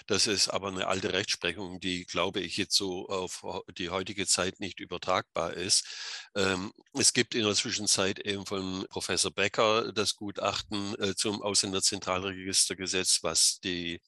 Das 0.07 0.27
ist 0.27 0.49
aber 0.49 0.69
eine 0.69 0.87
alte 0.87 1.13
Rechtsprechung, 1.13 1.81
die, 1.81 2.05
glaube 2.07 2.41
ich, 2.41 2.57
jetzt 2.57 2.77
so 2.77 3.09
auf 3.09 3.45
die 3.77 3.91
heutige 3.91 4.27
Zeit 4.27 4.61
nicht 4.61 4.81
übertragbar 4.81 5.55
ist. 5.55 5.85
Ähm, 6.35 6.73
es 6.95 7.13
gibt 7.13 7.35
in 7.35 7.45
der 7.45 7.55
Zwischenzeit 7.55 8.19
eben 8.21 8.47
von 8.47 8.87
Professor 8.89 9.31
Becker 9.31 9.93
das 9.93 10.15
Gutachten 10.17 10.95
äh, 11.01 11.15
zum 11.15 11.43
Ausländerzentralregistergesetz, 11.43 13.21
was 13.23 13.61
die 13.61 14.01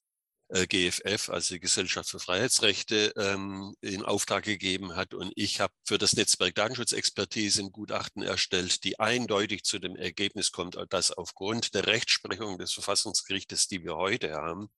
GFF, 0.51 1.29
also 1.29 1.53
die 1.53 1.59
Gesellschaft 1.59 2.09
für 2.09 2.19
Freiheitsrechte, 2.19 3.13
ähm, 3.15 3.75
in 3.81 4.03
Auftrag 4.03 4.43
gegeben 4.43 4.95
hat. 4.95 5.13
Und 5.13 5.31
ich 5.35 5.61
habe 5.61 5.73
für 5.85 5.97
das 5.97 6.15
Netzwerk 6.15 6.55
Datenschutzexpertise 6.55 7.63
ein 7.63 7.71
Gutachten 7.71 8.21
erstellt, 8.21 8.83
die 8.83 8.99
eindeutig 8.99 9.63
zu 9.63 9.79
dem 9.79 9.95
Ergebnis 9.95 10.51
kommt, 10.51 10.77
dass 10.89 11.11
aufgrund 11.11 11.73
der 11.73 11.87
Rechtsprechung 11.87 12.57
des 12.57 12.73
Verfassungsgerichtes, 12.73 13.67
die 13.67 13.83
wir 13.83 13.95
heute 13.95 14.33
haben, 14.33 14.69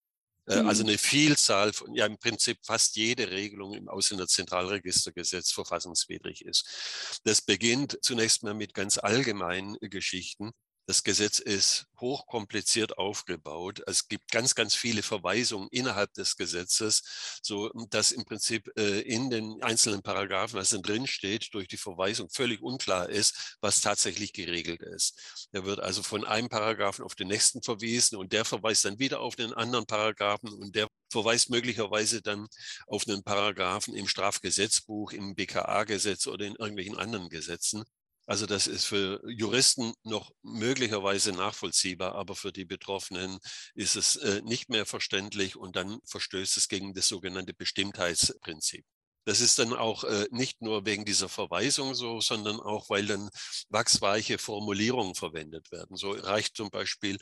äh, 0.46 0.52
also 0.52 0.64
mhm. 0.64 0.70
also 0.70 0.84
eine 0.84 0.98
Vielzahl 0.98 1.74
von, 1.74 1.96
ja 1.96 2.06
im 2.06 2.18
Prinzip 2.18 2.60
fast 2.64 2.96
jede 2.96 3.32
Regelung 3.32 3.74
im 3.74 3.90
Ausländerzentralregistergesetz 3.90 5.52
verfassungswidrig 5.52 6.46
ist. 6.46 7.20
Das 7.24 7.42
beginnt 7.42 7.98
zunächst 8.02 8.44
mal 8.44 8.54
mit 8.54 8.74
ganz 8.74 8.98
allgemeinen 8.98 9.78
Geschichten. 9.82 10.52
Das 10.86 11.04
Gesetz 11.04 11.40
ist 11.40 11.86
hochkompliziert 12.02 12.98
aufgebaut. 12.98 13.82
Es 13.88 14.10
gibt 14.10 14.30
ganz, 14.32 14.54
ganz 14.54 14.76
viele 14.76 15.02
Verweisungen 15.02 15.70
innerhalb 15.72 16.14
des 16.14 16.36
Gesetzes, 16.36 17.40
so 17.42 17.70
dass 17.90 18.12
im 18.12 18.26
Prinzip 18.26 18.70
äh, 18.78 19.00
in 19.00 19.30
den 19.30 19.64
einzelnen 19.64 20.02
Paragraphen, 20.02 20.60
was 20.60 20.72
drin 20.72 21.08
steht, 21.08 21.54
durch 21.54 21.70
die 21.70 21.78
Verweisung 21.78 22.30
völlig 22.30 22.62
unklar 22.62 23.10
ist, 23.10 23.58
was 23.62 23.80
tatsächlich 23.80 24.34
geregelt 24.34 24.82
ist. 24.82 25.48
Da 25.54 25.64
wird 25.64 25.80
also 25.80 26.04
von 26.04 26.26
einem 26.26 26.50
Paragraphen 26.50 27.06
auf 27.06 27.16
den 27.16 27.30
nächsten 27.30 27.62
verwiesen 27.64 28.18
und 28.18 28.34
der 28.34 28.44
verweist 28.44 28.84
dann 28.84 29.00
wieder 29.00 29.22
auf 29.22 29.38
den 29.38 29.54
anderen 29.54 29.86
Paragraphen 29.86 30.50
und 30.50 30.76
der 30.76 30.90
verweist 31.10 31.50
möglicherweise 31.50 32.22
dann 32.22 32.48
auf 32.88 33.08
einen 33.08 33.24
Paragraphen 33.24 33.96
im 33.96 34.08
Strafgesetzbuch, 34.10 35.14
im 35.14 35.36
BKA-Gesetz 35.36 36.28
oder 36.28 36.46
in 36.46 36.56
irgendwelchen 36.56 36.98
anderen 36.98 37.30
Gesetzen. 37.30 37.86
Also 38.26 38.46
das 38.46 38.68
ist 38.68 38.86
für 38.86 39.22
Juristen 39.28 39.94
noch 40.04 40.32
möglicherweise 40.44 41.34
nachvollziehbar, 41.34 42.16
aber 42.16 42.36
für 42.36 42.54
die 42.54 42.66
Betroffenen 42.66 43.40
ist 43.76 43.96
es 43.96 44.16
äh, 44.16 44.42
nicht 44.44 44.70
mehr 44.70 44.86
verständlich 44.86 45.58
und 45.58 45.76
dann 45.76 46.00
verstößt 46.06 46.56
es 46.58 46.70
gegen 46.70 46.94
das 46.94 47.08
sogenannte 47.08 47.54
Bestimmtheitsprinzip. 47.54 48.86
Das 49.26 49.40
ist 49.40 49.58
dann 49.60 49.74
auch 49.74 50.04
äh, 50.04 50.28
nicht 50.32 50.62
nur 50.62 50.86
wegen 50.86 51.06
dieser 51.06 51.30
Verweisung 51.30 51.96
so, 51.96 52.20
sondern 52.20 52.60
auch, 52.60 52.90
weil 52.90 53.06
dann 53.06 53.30
wachsweiche 53.70 54.38
Formulierungen 54.38 55.16
verwendet 55.16 55.72
werden. 55.72 55.96
So 55.96 56.12
reicht 56.12 56.58
zum 56.58 56.70
Beispiel 56.70 57.18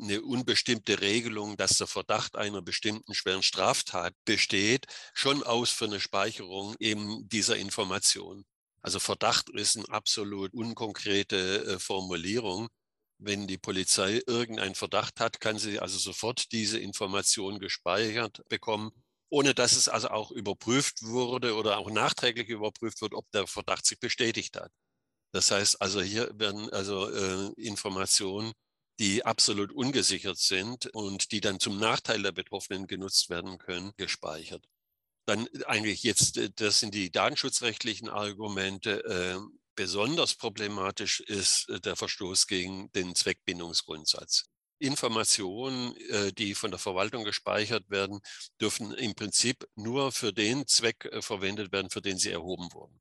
eine 0.00 0.22
unbestimmte 0.22 1.00
Regelung, 1.02 1.56
dass 1.58 1.76
der 1.76 1.86
Verdacht 1.86 2.36
einer 2.36 2.62
bestimmten 2.62 3.14
schweren 3.14 3.42
Straftat 3.42 4.14
besteht, 4.24 4.86
schon 5.12 5.42
aus 5.42 5.70
für 5.70 5.84
eine 5.86 6.00
Speicherung 6.00 6.74
eben 6.78 7.28
dieser 7.28 7.56
Information. 7.56 8.46
Also 8.82 8.98
Verdacht 8.98 9.50
ist 9.50 9.76
eine 9.76 9.88
absolut 9.88 10.52
unkonkrete 10.54 11.64
äh, 11.64 11.78
Formulierung. 11.78 12.68
Wenn 13.18 13.46
die 13.46 13.58
Polizei 13.58 14.20
irgendeinen 14.26 14.74
Verdacht 14.74 15.20
hat, 15.20 15.40
kann 15.40 15.58
sie 15.58 15.78
also 15.78 15.98
sofort 15.98 16.50
diese 16.52 16.78
Information 16.78 17.60
gespeichert 17.60 18.42
bekommen 18.48 18.92
ohne 19.32 19.54
dass 19.54 19.72
es 19.72 19.88
also 19.88 20.08
auch 20.08 20.30
überprüft 20.30 21.02
wurde 21.02 21.56
oder 21.56 21.78
auch 21.78 21.90
nachträglich 21.90 22.50
überprüft 22.50 23.00
wird, 23.00 23.14
ob 23.14 23.30
der 23.32 23.46
Verdacht 23.46 23.86
sich 23.86 23.98
bestätigt 23.98 24.56
hat. 24.56 24.70
Das 25.32 25.50
heißt 25.50 25.80
also, 25.80 26.02
hier 26.02 26.30
werden 26.38 26.68
also 26.70 27.08
äh, 27.10 27.52
Informationen, 27.56 28.52
die 29.00 29.24
absolut 29.24 29.72
ungesichert 29.72 30.36
sind 30.36 30.86
und 30.94 31.32
die 31.32 31.40
dann 31.40 31.60
zum 31.60 31.78
Nachteil 31.78 32.22
der 32.22 32.32
Betroffenen 32.32 32.86
genutzt 32.86 33.30
werden 33.30 33.56
können, 33.56 33.92
gespeichert. 33.96 34.66
Dann 35.26 35.48
eigentlich 35.66 36.02
jetzt, 36.02 36.36
äh, 36.36 36.50
das 36.54 36.80
sind 36.80 36.94
die 36.94 37.10
datenschutzrechtlichen 37.10 38.08
Argumente. 38.08 39.04
Äh, 39.04 39.38
besonders 39.74 40.34
problematisch 40.34 41.20
ist 41.20 41.68
äh, 41.68 41.80
der 41.80 41.96
Verstoß 41.96 42.46
gegen 42.46 42.90
den 42.92 43.14
Zweckbindungsgrundsatz. 43.14 44.44
Informationen, 44.82 45.96
äh, 46.08 46.32
die 46.32 46.54
von 46.54 46.70
der 46.70 46.78
Verwaltung 46.78 47.24
gespeichert 47.24 47.88
werden, 47.88 48.20
dürfen 48.60 48.92
im 48.92 49.14
Prinzip 49.14 49.64
nur 49.76 50.12
für 50.12 50.32
den 50.32 50.66
Zweck 50.66 51.04
äh, 51.06 51.22
verwendet 51.22 51.72
werden, 51.72 51.90
für 51.90 52.02
den 52.02 52.18
sie 52.18 52.30
erhoben 52.30 52.72
wurden. 52.72 53.00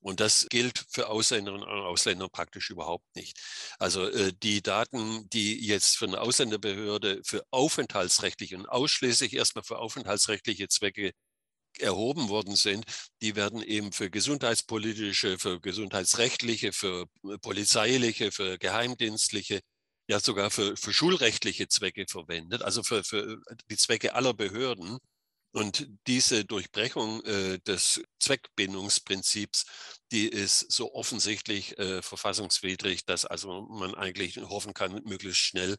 Und 0.00 0.20
das 0.20 0.46
gilt 0.50 0.84
für 0.90 1.08
Ausländerinnen 1.08 1.66
und 1.66 1.78
Ausländer 1.86 2.28
praktisch 2.28 2.68
überhaupt 2.68 3.06
nicht. 3.16 3.38
Also 3.78 4.06
äh, 4.06 4.34
die 4.42 4.60
Daten, 4.62 5.30
die 5.30 5.66
jetzt 5.66 5.96
von 5.96 6.10
der 6.10 6.20
Ausländerbehörde 6.20 7.22
für 7.24 7.42
aufenthaltsrechtliche 7.50 8.56
und 8.58 8.66
ausschließlich 8.66 9.32
erstmal 9.32 9.64
für 9.64 9.78
aufenthaltsrechtliche 9.78 10.68
Zwecke 10.68 11.12
erhoben 11.80 12.28
worden 12.28 12.56
sind, 12.56 12.84
die 13.22 13.36
werden 13.36 13.62
eben 13.62 13.92
für 13.92 14.10
gesundheitspolitische, 14.10 15.38
für 15.38 15.60
gesundheitsrechtliche, 15.60 16.72
für 16.72 17.06
polizeiliche, 17.42 18.32
für 18.32 18.58
geheimdienstliche 18.58 19.60
ja 20.08 20.20
sogar 20.20 20.50
für, 20.50 20.76
für 20.76 20.92
schulrechtliche 20.92 21.68
Zwecke 21.68 22.06
verwendet, 22.08 22.62
also 22.62 22.82
für, 22.82 23.04
für 23.04 23.40
die 23.70 23.76
Zwecke 23.76 24.14
aller 24.14 24.34
Behörden. 24.34 24.98
Und 25.52 25.88
diese 26.08 26.44
Durchbrechung 26.44 27.22
äh, 27.24 27.60
des 27.60 28.02
Zweckbindungsprinzips, 28.18 29.66
die 30.10 30.28
ist 30.28 30.70
so 30.72 30.92
offensichtlich 30.94 31.78
äh, 31.78 32.02
verfassungswidrig, 32.02 33.04
dass 33.04 33.24
also 33.24 33.62
man 33.70 33.94
eigentlich 33.94 34.36
hoffen 34.38 34.74
kann, 34.74 35.00
möglichst 35.04 35.40
schnell 35.40 35.76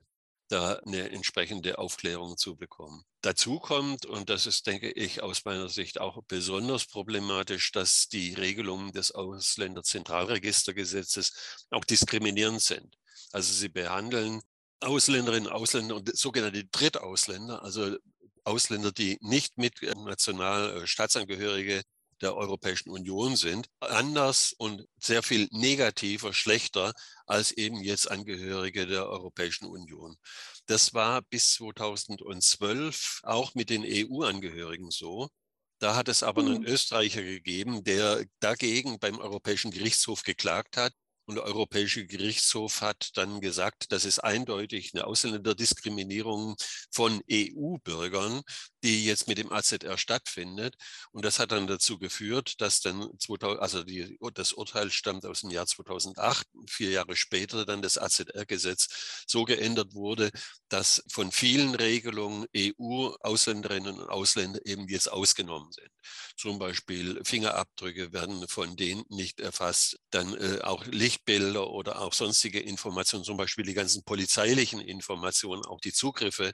da 0.48 0.80
eine 0.86 1.12
entsprechende 1.12 1.78
Aufklärung 1.78 2.38
zu 2.38 2.56
bekommen. 2.56 3.04
Dazu 3.22 3.60
kommt, 3.60 4.06
und 4.06 4.30
das 4.30 4.46
ist, 4.46 4.68
denke 4.68 4.92
ich, 4.92 5.24
aus 5.24 5.44
meiner 5.46 5.70
Sicht 5.70 6.00
auch 6.00 6.22
besonders 6.28 6.86
problematisch, 6.86 7.72
dass 7.72 8.08
die 8.08 8.34
Regelungen 8.34 8.92
des 8.92 9.12
Ausländerzentralregistergesetzes 9.12 11.66
auch 11.72 11.86
diskriminierend 11.86 12.62
sind. 12.62 12.96
Also 13.32 13.54
sie 13.54 13.70
behandeln 13.70 14.42
Ausländerinnen, 14.82 15.50
Ausländer 15.50 15.96
und 15.96 16.16
sogenannte 16.16 16.66
Drittausländer, 16.66 17.64
also 17.64 17.98
Ausländer, 18.44 18.92
die 18.92 19.18
nicht 19.22 19.58
mit 19.58 19.82
äh, 19.82 19.96
national 19.96 20.84
äh, 20.84 20.88
Staatsangehörige 20.88 21.82
der 22.26 22.36
Europäischen 22.36 22.90
Union 22.90 23.36
sind, 23.36 23.68
anders 23.80 24.52
und 24.58 24.88
sehr 25.00 25.22
viel 25.22 25.48
negativer, 25.52 26.34
schlechter 26.34 26.92
als 27.28 27.52
eben 27.52 27.82
jetzt 27.82 28.10
Angehörige 28.10 28.88
der 28.88 29.08
Europäischen 29.08 29.68
Union. 29.68 30.18
Das 30.66 30.96
war 30.96 31.22
bis 31.22 31.54
2012 31.54 33.20
auch 33.22 33.54
mit 33.54 33.70
den 33.70 33.84
EU-Angehörigen 33.86 34.90
so. 34.90 35.30
Da 35.78 35.96
hat 35.96 36.08
es 36.08 36.24
aber 36.24 36.42
einen 36.42 36.62
mhm. 36.62 36.68
Österreicher 36.68 37.22
gegeben, 37.22 37.84
der 37.84 38.26
dagegen 38.40 38.98
beim 38.98 39.20
Europäischen 39.20 39.70
Gerichtshof 39.70 40.24
geklagt 40.24 40.78
hat 40.78 40.94
und 41.28 41.36
der 41.36 41.44
Europäische 41.44 42.06
Gerichtshof 42.06 42.82
hat 42.82 43.10
dann 43.16 43.42
gesagt, 43.42 43.92
das 43.92 44.06
ist 44.06 44.20
eindeutig 44.20 44.92
eine 44.94 45.06
Ausländerdiskriminierung 45.06 46.56
von 46.92 47.22
EU-Bürgern, 47.30 48.42
die 48.86 49.06
jetzt 49.06 49.28
mit 49.28 49.38
dem 49.38 49.52
AZR 49.52 49.98
stattfindet. 49.98 50.76
Und 51.12 51.26
das 51.26 51.40
hat 51.40 51.52
dann 51.52 51.68
dazu 51.68 51.98
geführt, 51.98 52.62
dass 52.62 52.82
dann, 52.82 53.10
2000, 53.20 53.60
also 53.60 53.84
die, 53.84 54.18
das 54.34 54.54
Urteil 54.54 54.92
stammt 54.92 55.26
aus 55.26 55.42
dem 55.42 55.50
Jahr 55.50 55.66
2008, 55.66 56.48
vier 56.70 56.92
Jahre 56.92 57.16
später 57.16 57.66
dann 57.66 57.82
das 57.82 57.98
AZR-Gesetz 57.98 59.26
so 59.28 59.44
geändert 59.44 59.94
wurde, 59.94 60.30
dass 60.70 61.04
von 61.10 61.32
vielen 61.32 61.76
Regelungen 61.76 62.46
EU-Ausländerinnen 62.56 64.00
und 64.00 64.10
Ausländer 64.10 64.66
eben 64.66 64.88
jetzt 64.88 65.12
ausgenommen 65.12 65.72
sind. 65.72 65.90
Zum 66.38 66.60
Beispiel 66.60 67.20
Fingerabdrücke 67.24 68.14
werden 68.14 68.48
von 68.48 68.76
denen 68.76 69.04
nicht 69.10 69.40
erfasst, 69.40 69.98
dann 70.12 70.34
äh, 70.36 70.62
auch 70.62 70.86
Licht 70.86 71.16
Lichtbilder 71.16 71.70
oder 71.70 72.02
auch 72.02 72.14
sonstige 72.14 72.60
Informationen, 72.60 73.24
zum 73.24 73.38
Beispiel 73.38 73.66
die 73.66 73.74
ganzen 73.74 74.04
polizeilichen 74.04 74.80
Informationen, 74.80 75.66
auch 75.66 75.80
die 75.80 75.94
Zugriffe 75.94 76.52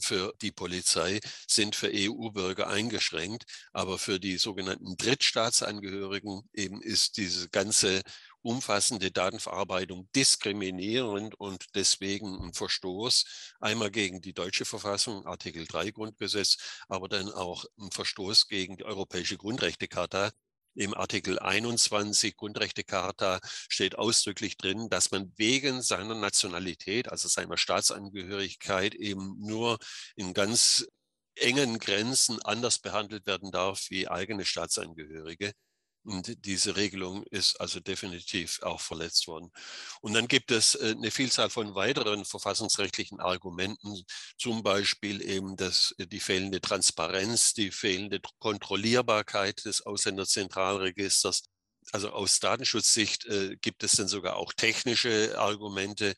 für 0.00 0.34
die 0.40 0.52
Polizei 0.52 1.20
sind 1.46 1.67
für 1.74 1.90
EU-Bürger 1.92 2.68
eingeschränkt. 2.68 3.44
Aber 3.72 3.98
für 3.98 4.20
die 4.20 4.38
sogenannten 4.38 4.96
Drittstaatsangehörigen 4.96 6.42
eben 6.52 6.82
ist 6.82 7.16
diese 7.16 7.48
ganze 7.48 8.02
umfassende 8.42 9.10
Datenverarbeitung 9.10 10.08
diskriminierend 10.14 11.34
und 11.34 11.66
deswegen 11.74 12.38
ein 12.40 12.54
Verstoß 12.54 13.24
einmal 13.60 13.90
gegen 13.90 14.20
die 14.20 14.32
deutsche 14.32 14.64
Verfassung, 14.64 15.26
Artikel 15.26 15.66
3 15.66 15.90
Grundgesetz, 15.90 16.56
aber 16.88 17.08
dann 17.08 17.30
auch 17.32 17.64
ein 17.78 17.90
Verstoß 17.90 18.48
gegen 18.48 18.76
die 18.76 18.84
Europäische 18.84 19.36
Grundrechtecharta, 19.36 20.30
im 20.78 20.94
Artikel 20.94 21.40
21 21.40 22.36
Grundrechtecharta 22.36 23.40
steht 23.68 23.98
ausdrücklich 23.98 24.56
drin, 24.56 24.88
dass 24.88 25.10
man 25.10 25.32
wegen 25.36 25.82
seiner 25.82 26.14
Nationalität, 26.14 27.08
also 27.08 27.26
seiner 27.26 27.56
Staatsangehörigkeit, 27.56 28.94
eben 28.94 29.36
nur 29.40 29.78
in 30.14 30.34
ganz 30.34 30.86
engen 31.40 31.78
Grenzen 31.78 32.40
anders 32.42 32.78
behandelt 32.78 33.26
werden 33.26 33.50
darf 33.50 33.90
wie 33.90 34.08
eigene 34.08 34.44
Staatsangehörige. 34.44 35.52
Und 36.04 36.46
diese 36.46 36.76
Regelung 36.76 37.24
ist 37.24 37.60
also 37.60 37.80
definitiv 37.80 38.62
auch 38.62 38.80
verletzt 38.80 39.26
worden. 39.26 39.50
Und 40.00 40.14
dann 40.14 40.26
gibt 40.26 40.50
es 40.50 40.74
äh, 40.74 40.94
eine 40.96 41.10
Vielzahl 41.10 41.50
von 41.50 41.74
weiteren 41.74 42.24
verfassungsrechtlichen 42.24 43.20
Argumenten, 43.20 44.02
zum 44.38 44.62
Beispiel 44.62 45.20
eben 45.20 45.56
das, 45.56 45.94
die 45.98 46.20
fehlende 46.20 46.60
Transparenz, 46.62 47.52
die 47.52 47.70
fehlende 47.70 48.20
Kontrollierbarkeit 48.38 49.64
des 49.66 49.82
Ausländerzentralregisters, 49.82 51.42
also 51.92 52.10
aus 52.10 52.40
Datenschutzsicht 52.40 53.26
äh, 53.26 53.56
gibt 53.60 53.82
es 53.82 53.92
dann 53.92 54.08
sogar 54.08 54.36
auch 54.36 54.52
technische 54.52 55.38
Argumente, 55.38 56.14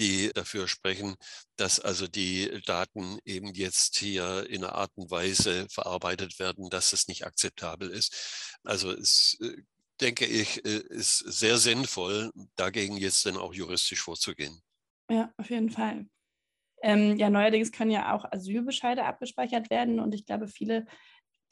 die 0.00 0.32
dafür 0.34 0.66
sprechen, 0.66 1.14
dass 1.56 1.78
also 1.78 2.08
die 2.08 2.60
Daten 2.66 3.18
eben 3.24 3.54
jetzt 3.54 3.96
hier 3.96 4.48
in 4.48 4.64
einer 4.64 4.74
Art 4.74 4.90
und 4.96 5.10
Weise 5.10 5.68
verarbeitet 5.70 6.38
werden, 6.40 6.70
dass 6.70 6.92
es 6.92 7.06
nicht 7.06 7.24
akzeptabel 7.24 7.90
ist. 7.90 8.58
Also 8.64 8.90
es 8.90 9.38
äh, 9.40 9.62
denke 10.00 10.26
ich, 10.26 10.64
äh, 10.64 10.82
ist 10.88 11.18
sehr 11.18 11.58
sinnvoll, 11.58 12.32
dagegen 12.56 12.96
jetzt 12.96 13.24
dann 13.26 13.36
auch 13.36 13.54
juristisch 13.54 14.00
vorzugehen. 14.00 14.60
Ja, 15.08 15.32
auf 15.36 15.50
jeden 15.50 15.70
Fall. 15.70 16.06
Ähm, 16.82 17.18
ja, 17.18 17.28
neuerdings 17.28 17.70
können 17.70 17.90
ja 17.90 18.14
auch 18.14 18.24
Asylbescheide 18.24 19.04
abgespeichert 19.04 19.68
werden 19.70 20.00
und 20.00 20.14
ich 20.14 20.24
glaube, 20.24 20.48
viele 20.48 20.86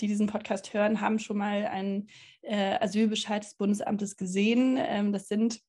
die 0.01 0.07
diesen 0.07 0.27
Podcast 0.27 0.73
hören, 0.75 1.01
haben 1.01 1.19
schon 1.19 1.39
mal 1.39 1.67
einen 1.67 2.09
äh, 2.43 2.77
Asylbescheid 2.79 3.43
des 3.43 3.55
Bundesamtes 3.55 4.17
gesehen. 4.17 4.77
Ähm, 4.79 5.13
das 5.13 5.29
sind 5.29 5.61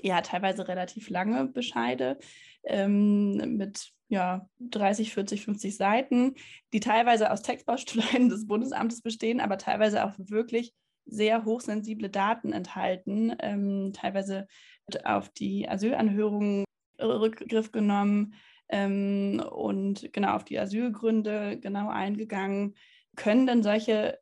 ja 0.00 0.20
teilweise 0.22 0.68
relativ 0.68 1.10
lange 1.10 1.46
Bescheide 1.46 2.18
ähm, 2.64 3.56
mit 3.56 3.92
ja, 4.08 4.48
30, 4.60 5.14
40, 5.14 5.44
50 5.44 5.76
Seiten, 5.76 6.34
die 6.72 6.80
teilweise 6.80 7.30
aus 7.30 7.42
Textbausteinen 7.42 8.28
des 8.30 8.46
Bundesamtes 8.46 9.00
bestehen, 9.00 9.40
aber 9.40 9.58
teilweise 9.58 10.04
auch 10.04 10.12
wirklich 10.18 10.74
sehr 11.06 11.44
hochsensible 11.44 12.10
Daten 12.10 12.52
enthalten. 12.52 13.34
Ähm, 13.40 13.92
teilweise 13.94 14.46
wird 14.86 15.06
auf 15.06 15.30
die 15.30 15.68
Asylanhörungen 15.68 16.64
Rückgriff 17.00 17.72
genommen 17.72 18.34
ähm, 18.68 19.42
und 19.50 20.12
genau 20.12 20.34
auf 20.34 20.44
die 20.44 20.58
Asylgründe 20.58 21.58
genau 21.58 21.88
eingegangen. 21.88 22.74
Können 23.16 23.46
denn 23.46 23.62
solche 23.62 24.18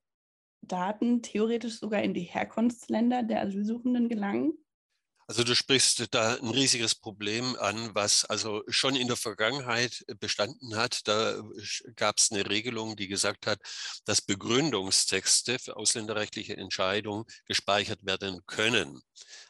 Daten 0.63 1.23
theoretisch 1.23 1.79
sogar 1.79 2.03
in 2.03 2.15
die 2.15 2.23
Herkunftsländer 2.23 3.23
der 3.23 3.43
Asylsuchenden 3.43 4.09
gelangen? 4.09 4.55
Also 5.31 5.45
du 5.45 5.55
sprichst 5.55 6.13
da 6.13 6.35
ein 6.35 6.51
riesiges 6.51 6.97
Problem 6.97 7.55
an, 7.61 7.95
was 7.95 8.25
also 8.25 8.65
schon 8.67 8.97
in 8.97 9.07
der 9.07 9.17
Vergangenheit 9.17 10.05
bestanden 10.19 10.75
hat. 10.75 11.07
Da 11.07 11.41
gab 11.95 12.19
es 12.19 12.33
eine 12.33 12.51
Regelung, 12.51 12.97
die 12.97 13.07
gesagt 13.07 13.47
hat, 13.47 13.61
dass 14.07 14.23
Begründungstexte 14.23 15.61
für 15.61 15.77
ausländerrechtliche 15.77 16.57
Entscheidungen 16.57 17.27
gespeichert 17.45 18.05
werden 18.05 18.41
können. 18.49 19.03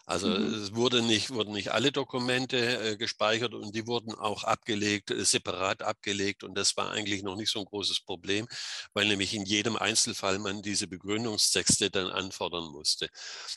Also 0.07 0.29
mhm. 0.29 0.55
es 0.55 0.75
wurde 0.75 1.03
nicht, 1.03 1.31
wurden 1.31 1.53
nicht 1.53 1.73
alle 1.73 1.93
Dokumente 1.93 2.57
äh, 2.57 2.97
gespeichert 2.97 3.55
und 3.55 3.75
die 3.75 3.87
wurden 3.87 4.15
auch 4.15 4.45
abgelegt, 4.45 5.11
äh, 5.11 5.25
separat 5.25 5.83
abgelegt. 5.83 6.45
Und 6.45 6.57
das 6.57 6.77
war 6.77 6.91
eigentlich 6.91 7.23
noch 7.23 7.37
nicht 7.37 7.51
so 7.51 7.61
ein 7.61 7.65
großes 7.65 8.01
Problem, 8.01 8.47
weil 8.93 9.07
nämlich 9.07 9.35
in 9.35 9.45
jedem 9.45 9.77
Einzelfall 9.77 10.39
man 10.39 10.63
diese 10.63 10.89
Begründungstexte 10.89 11.91
dann 11.91 12.11
anfordern 12.11 12.71
musste. 12.73 13.09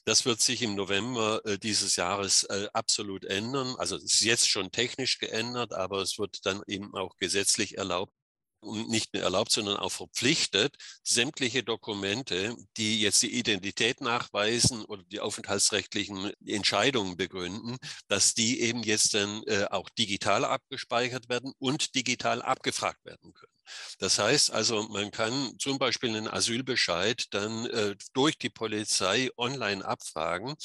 Das 0.05 0.25
wird 0.25 0.41
sich 0.41 0.61
im 0.61 0.75
November 0.75 1.41
äh, 1.45 1.57
dieses 1.57 1.95
Jahres 1.95 2.43
äh, 2.43 2.67
absolut 2.73 3.25
ändern. 3.25 3.75
Also 3.77 3.95
es 3.95 4.15
ist 4.15 4.21
jetzt 4.21 4.49
schon 4.49 4.71
technisch 4.71 5.19
geändert, 5.19 5.73
aber 5.73 6.01
es 6.01 6.19
wird 6.19 6.45
dann 6.45 6.61
eben 6.67 6.93
auch 6.95 7.17
gesetzlich 7.17 7.77
erlaubt, 7.77 8.13
nicht 8.63 9.13
nur 9.13 9.23
erlaubt, 9.23 9.51
sondern 9.51 9.77
auch 9.77 9.91
verpflichtet, 9.91 10.75
sämtliche 11.03 11.63
Dokumente, 11.63 12.55
die 12.77 13.01
jetzt 13.01 13.21
die 13.21 13.33
Identität 13.33 14.01
nachweisen 14.01 14.83
oder 14.85 15.03
die 15.03 15.19
aufenthaltsrechtlichen 15.19 16.31
Entscheidungen 16.45 17.17
begründen, 17.17 17.77
dass 18.07 18.33
die 18.33 18.61
eben 18.61 18.83
jetzt 18.83 19.13
dann 19.13 19.43
äh, 19.43 19.65
auch 19.69 19.89
digital 19.89 20.45
abgespeichert 20.45 21.29
werden 21.29 21.53
und 21.59 21.95
digital 21.95 22.41
abgefragt 22.41 23.05
werden 23.05 23.33
können. 23.33 23.53
Das 23.99 24.19
heißt 24.19 24.51
also, 24.51 24.83
man 24.89 25.11
kann 25.11 25.55
zum 25.59 25.77
Beispiel 25.77 26.09
einen 26.09 26.27
Asylbescheid 26.27 27.25
dann 27.31 27.65
äh, 27.67 27.95
durch 28.13 28.37
die 28.37 28.49
Polizei 28.49 29.29
online 29.37 29.85
abfragen. 29.85 30.55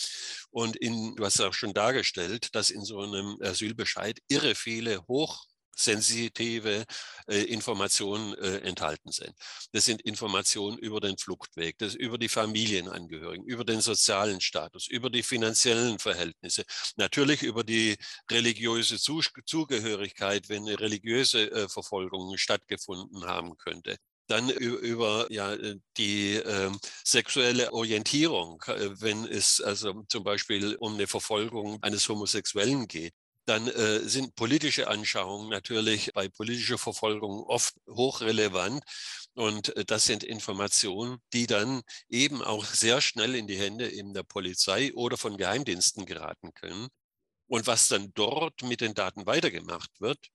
Und 0.51 0.77
in, 0.77 1.15
du 1.17 1.25
hast 1.25 1.41
auch 1.41 1.55
schon 1.55 1.75
dargestellt, 1.75 2.55
dass 2.55 2.71
in 2.71 2.85
so 2.85 3.01
einem 3.01 3.39
Asylbescheid 3.41 4.21
irre 4.29 4.55
viele 4.55 5.07
hoch 5.07 5.45
sensitive 5.79 6.85
äh, 7.29 7.43
Informationen 7.45 8.35
äh, 8.35 8.59
enthalten 8.59 9.13
sind. 9.13 9.33
Das 9.73 9.85
sind 9.85 10.03
Informationen 10.03 10.79
über 10.79 11.01
den 11.01 11.17
Fluchtweg, 11.19 11.79
das 11.79 11.95
über 11.95 12.19
die 12.19 12.29
Familienangehörigen, 12.29 13.47
über 13.47 13.65
den 13.65 13.81
sozialen 13.81 14.41
Status, 14.41 14.89
über 14.89 15.11
die 15.11 15.23
finanziellen 15.23 15.99
Verhältnisse, 15.99 16.65
natürlich 16.97 17.43
über 17.43 17.65
die 17.65 17.97
religiöse 18.31 18.99
Zugehörigkeit, 18.99 20.49
wenn 20.49 20.67
eine 20.67 20.81
religiöse 20.81 21.51
äh, 21.51 21.69
Verfolgung 21.69 22.37
stattgefunden 22.37 23.25
haben 23.27 23.57
könnte 23.57 23.97
dann 24.29 24.51
über 24.51 25.27
ja, 25.31 25.55
äh, 25.55 25.77
die 25.97 26.35
äh, 26.35 26.71
sexuelle 27.03 27.73
Orientierung, 27.73 28.63
äh, 28.67 28.91
wenn 29.01 29.25
es 29.25 29.61
also 29.61 30.05
zum 30.09 30.23
Beispiel 30.23 30.77
um 30.77 30.95
eine 30.95 31.07
Verfolgung 31.07 31.83
eines 31.83 32.09
Homosexuellen 32.09 32.87
geht 32.87 33.15
dann 33.49 33.69
äh, 33.69 34.01
sind 34.01 34.35
politische 34.35 34.89
Anschauungen 34.89 35.49
natürlich 35.49 36.13
bei 36.15 36.29
politischer 36.29 36.79
Verfolgung 36.79 37.45
oft 37.45 37.75
hochrelevant. 37.89 38.83
Und 39.35 39.75
äh, 39.77 39.85
das 39.85 40.05
sind 40.05 40.23
Informationen, 40.25 41.19
die 41.33 41.47
dann 41.47 41.83
eben 42.09 42.43
auch 42.43 42.65
sehr 42.65 43.01
schnell 43.01 43.35
in 43.35 43.47
die 43.47 43.59
Hände 43.59 43.91
eben 43.91 44.13
der 44.15 44.23
Polizei 44.25 44.93
oder 44.95 45.17
von 45.17 45.37
Geheimdiensten 45.37 46.05
geraten 46.07 46.53
können. 46.55 46.89
Und 47.47 47.67
was 47.67 47.89
dann 47.89 48.13
dort 48.15 48.63
mit 48.63 48.81
den 48.83 48.95
Daten 48.95 49.27
weitergemacht 49.27 49.91
wird, 50.01 50.29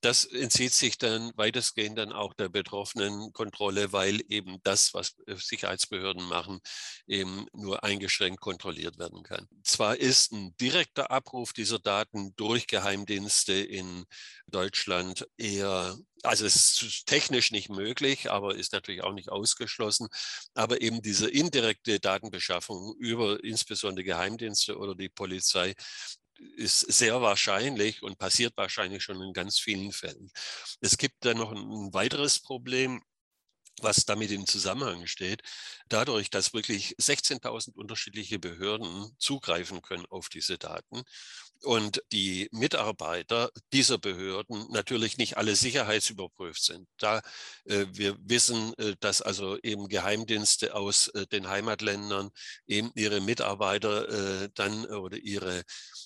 das 0.00 0.24
entzieht 0.24 0.72
sich 0.72 0.98
dann 0.98 1.32
weitestgehend 1.36 1.98
dann 1.98 2.12
auch 2.12 2.34
der 2.34 2.48
betroffenen 2.48 3.32
Kontrolle, 3.32 3.92
weil 3.92 4.20
eben 4.28 4.58
das, 4.62 4.94
was 4.94 5.16
äh, 5.26 5.34
Sicherheitsbehörden 5.36 6.24
machen, 6.24 6.60
eben 7.06 7.46
nur 7.52 7.84
eingeschränkt 7.84 8.40
kontrolliert 8.40 8.98
werden 8.98 9.22
kann. 9.22 9.48
Zwar 9.64 9.96
ist 9.96 10.32
ein 10.32 10.56
direkter 10.60 11.10
Abruf 11.10 11.52
dieser 11.52 11.78
Daten 11.78 12.34
durch 12.36 12.66
Geheimdienste 12.66 13.54
in 13.54 14.04
Deutschland 14.46 15.26
eher 15.36 15.96
also 16.22 16.46
es 16.46 16.82
ist 16.82 17.06
technisch 17.06 17.52
nicht 17.52 17.68
möglich, 17.68 18.30
aber 18.30 18.56
ist 18.56 18.72
natürlich 18.72 19.02
auch 19.04 19.12
nicht 19.12 19.28
ausgeschlossen. 19.28 20.08
Aber 20.54 20.80
eben 20.80 21.02
diese 21.02 21.30
indirekte 21.30 22.00
Datenbeschaffung 22.00 22.94
über 22.98 23.42
insbesondere 23.44 24.04
Geheimdienste 24.04 24.78
oder 24.78 24.94
die 24.94 25.08
Polizei, 25.08 25.74
ist 26.56 26.80
sehr 26.80 27.20
wahrscheinlich 27.20 28.02
und 28.02 28.18
passiert 28.18 28.56
wahrscheinlich 28.56 29.02
schon 29.02 29.20
in 29.22 29.32
ganz 29.32 29.58
vielen 29.58 29.92
Fällen. 29.92 30.30
Es 30.80 30.96
gibt 30.96 31.24
dann 31.24 31.38
noch 31.38 31.52
ein 31.52 31.92
weiteres 31.92 32.40
Problem, 32.40 33.02
was 33.82 34.04
damit 34.04 34.30
im 34.30 34.46
Zusammenhang 34.46 35.06
steht. 35.06 35.42
Dadurch, 35.88 36.30
dass 36.30 36.54
wirklich 36.54 36.96
16.000 36.96 37.74
unterschiedliche 37.74 38.38
Behörden 38.38 39.10
zugreifen 39.18 39.82
können 39.82 40.06
auf 40.06 40.28
diese 40.28 40.58
Daten 40.58 41.02
und 41.62 42.02
die 42.12 42.48
Mitarbeiter 42.52 43.50
dieser 43.72 43.98
Behörden 43.98 44.66
natürlich 44.70 45.18
nicht 45.18 45.36
alle 45.36 45.56
sicherheitsüberprüft 45.56 46.62
sind. 46.62 46.88
Da 46.98 47.20
äh, 47.64 47.86
wir 47.90 48.16
wissen, 48.20 48.74
äh, 48.78 48.94
dass 49.00 49.22
also 49.22 49.58
eben 49.62 49.88
Geheimdienste 49.88 50.74
aus 50.74 51.08
äh, 51.08 51.26
den 51.26 51.48
Heimatländern 51.48 52.30
eben 52.66 52.92
ihre 52.94 53.20
Mitarbeiter 53.20 54.44
äh, 54.44 54.48
dann 54.54 54.86
oder 54.86 55.16
ihre, 55.16 55.62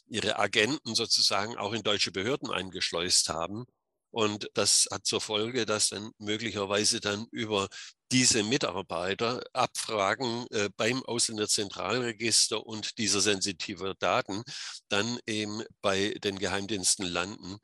ihre 0.09 0.39
Agenten 0.39 0.95
sozusagen 0.95 1.57
auch 1.57 1.73
in 1.73 1.83
deutsche 1.83 2.13
Behörden 2.13 2.51
eingeschleust 2.51 3.29
haben 3.29 3.67
und 4.13 4.51
das 4.55 4.87
hat 4.91 5.07
zur 5.07 5.23
Folge, 5.23 5.65
dass 5.65 5.89
dann 5.89 6.13
möglicherweise 6.19 7.01
dann 7.01 7.27
über 7.31 7.69
diese 8.13 8.43
Mitarbeiter 8.43 9.43
Abfragen 9.55 10.47
äh, 10.51 10.69
beim 10.77 11.03
Ausländerzentralregister 11.03 12.65
und 12.65 12.99
dieser 12.99 13.23
sensitiver 13.23 13.95
Daten 13.95 14.43
dann 14.89 15.19
eben 15.27 15.63
bei 15.81 16.11
den 16.23 16.39
Geheimdiensten 16.39 17.07
landen. 17.07 17.57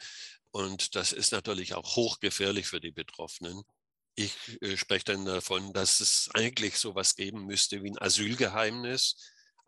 Und 0.51 0.97
das 0.97 1.13
ist 1.13 1.33
natürlich 1.33 1.75
auch 1.75 1.97
hochgefährlich 1.97 2.67
für 2.67 2.81
die 2.81 2.93
Betroffenen. 2.93 3.63
Ich 4.15 4.35
äh, 4.63 4.79
spreche 4.79 5.05
dann 5.05 5.27
davon, 5.27 5.75
dass 5.75 6.01
es 6.01 6.31
eigentlich 6.33 6.79
sowas 6.79 7.15
geben 7.15 7.45
müsste 7.45 7.83
wie 7.83 7.91
ein 7.91 7.99
Asylgeheimnis 7.99 9.17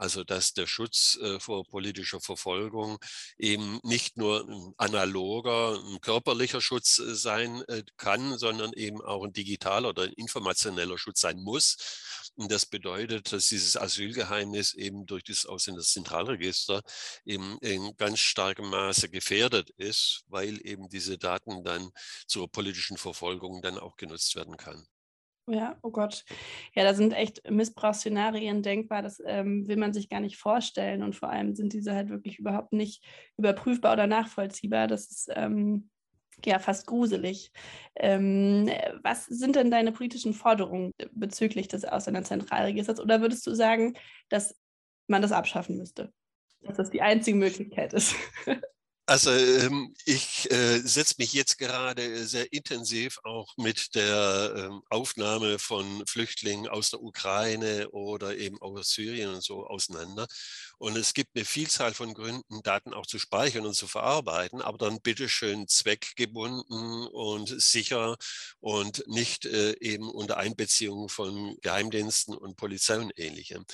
also 0.01 0.25
dass 0.25 0.55
der 0.55 0.67
Schutz 0.67 1.19
äh, 1.21 1.39
vor 1.41 1.67
politischer 1.67 2.21
Verfolgung 2.23 2.99
eben 3.37 3.81
nicht 3.83 4.17
nur 4.17 4.49
ein 4.49 4.73
analoger, 4.79 5.79
ein 5.79 6.01
körperlicher 6.01 6.63
Schutz 6.63 6.99
äh, 6.99 7.15
sein 7.15 7.63
äh, 7.69 7.83
kann, 7.99 8.39
sondern 8.39 8.73
eben 8.73 9.03
auch 9.03 9.25
ein 9.25 9.35
digitaler 9.35 9.91
oder 9.91 10.05
ein 10.05 10.15
informationeller 10.15 10.97
Schutz 10.97 11.21
sein 11.21 11.43
muss. 11.43 11.77
Und 12.35 12.51
das 12.51 12.65
bedeutet, 12.65 13.31
dass 13.31 13.49
dieses 13.49 13.77
Asylgeheimnis 13.77 14.73
eben 14.73 15.05
durch 15.05 15.25
das 15.25 15.45
Ausländerzentralregister 15.45 16.83
eben 17.27 17.59
in 17.59 17.95
ganz 17.99 18.21
starkem 18.21 18.71
Maße 18.71 19.11
gefährdet 19.11 19.69
ist, 19.77 20.25
weil 20.29 20.67
eben 20.67 20.89
diese 20.89 21.19
Daten 21.19 21.63
dann 21.63 21.91
zur 22.27 22.51
politischen 22.51 22.97
Verfolgung 22.97 23.61
dann 23.61 23.79
auch 23.79 23.97
genutzt 23.97 24.35
werden 24.35 24.57
kann. 24.57 24.87
Ja, 25.47 25.77
oh 25.83 25.91
Gott. 25.91 26.25
Ja, 26.75 26.85
da 26.85 26.95
sind 26.95 27.13
echt 27.13 27.49
Missbrauchsszenarien 27.51 28.63
denkbar. 28.63 29.03
Das 29.03 29.21
ähm, 29.25 29.67
will 29.67 29.77
man 29.77 29.93
sich 29.93 30.09
gar 30.09 30.21
nicht 30.21 30.37
vorstellen. 30.37 31.03
Und 31.03 31.17
vor 31.17 31.31
allem 31.31 31.55
sind 31.55 31.73
diese 31.73 31.95
halt 31.95 32.09
wirklich 32.09 32.39
überhaupt 32.39 32.73
nicht 32.73 33.05
überprüfbar 33.37 33.95
oder 33.95 34.07
nachvollziehbar. 34.07 34.87
Das 34.87 35.11
ist 35.11 35.31
ähm, 35.35 35.91
ja 36.45 36.59
fast 36.59 36.87
gruselig. 36.87 37.51
Ähm, 37.97 38.71
was 39.03 39.27
sind 39.27 39.57
denn 39.57 39.71
deine 39.71 39.93
politischen 39.93 40.35
Forderungen 40.35 40.93
bezüglich 41.13 41.69
des 41.69 41.85
Ausländerzentralregisters? 41.85 43.01
Oder 43.01 43.21
würdest 43.21 43.47
du 43.47 43.55
sagen, 43.55 43.95
dass 44.29 44.57
man 45.09 45.23
das 45.23 45.33
abschaffen 45.33 45.77
müsste? 45.77 46.13
Dass 46.63 46.77
das 46.77 46.91
die 46.91 47.03
einzige 47.03 47.37
Möglichkeit 47.37 47.93
ist? 47.93 48.15
Also 49.11 49.33
ähm, 49.33 49.93
ich 50.05 50.49
äh, 50.53 50.79
setze 50.79 51.17
mich 51.19 51.33
jetzt 51.33 51.59
gerade 51.59 52.25
sehr 52.29 52.53
intensiv 52.53 53.19
auch 53.25 53.57
mit 53.57 53.97
der 53.97 54.55
ähm, 54.57 54.83
Aufnahme 54.89 55.59
von 55.59 56.07
Flüchtlingen 56.07 56.69
aus 56.69 56.91
der 56.91 57.03
Ukraine 57.03 57.91
oder 57.91 58.37
eben 58.37 58.63
aus 58.63 58.91
Syrien 58.91 59.35
und 59.35 59.43
so 59.43 59.67
auseinander. 59.67 60.29
Und 60.81 60.97
es 60.97 61.15
gibt 61.15 61.37
eine 61.37 61.45
Vielzahl 61.45 61.95
von 61.95 62.15
Gründen, 62.15 62.63
Daten 62.63 62.95
auch 62.95 63.07
zu 63.07 63.19
speichern 63.19 63.67
und 63.67 63.75
zu 63.75 63.87
verarbeiten, 63.87 64.63
aber 64.63 64.79
dann 64.79 65.01
bitteschön 65.01 65.69
zweckgebunden 65.69 67.07
und 67.07 67.61
sicher 67.61 68.17
und 68.61 69.07
nicht 69.07 69.45
äh, 69.45 69.77
eben 69.81 70.09
unter 70.11 70.39
Einbeziehung 70.39 71.09
von 71.09 71.57
Geheimdiensten 71.63 72.35
und 72.35 72.57
Polizei 72.57 72.99
und 72.99 73.13
ähnlichem. 73.19 73.65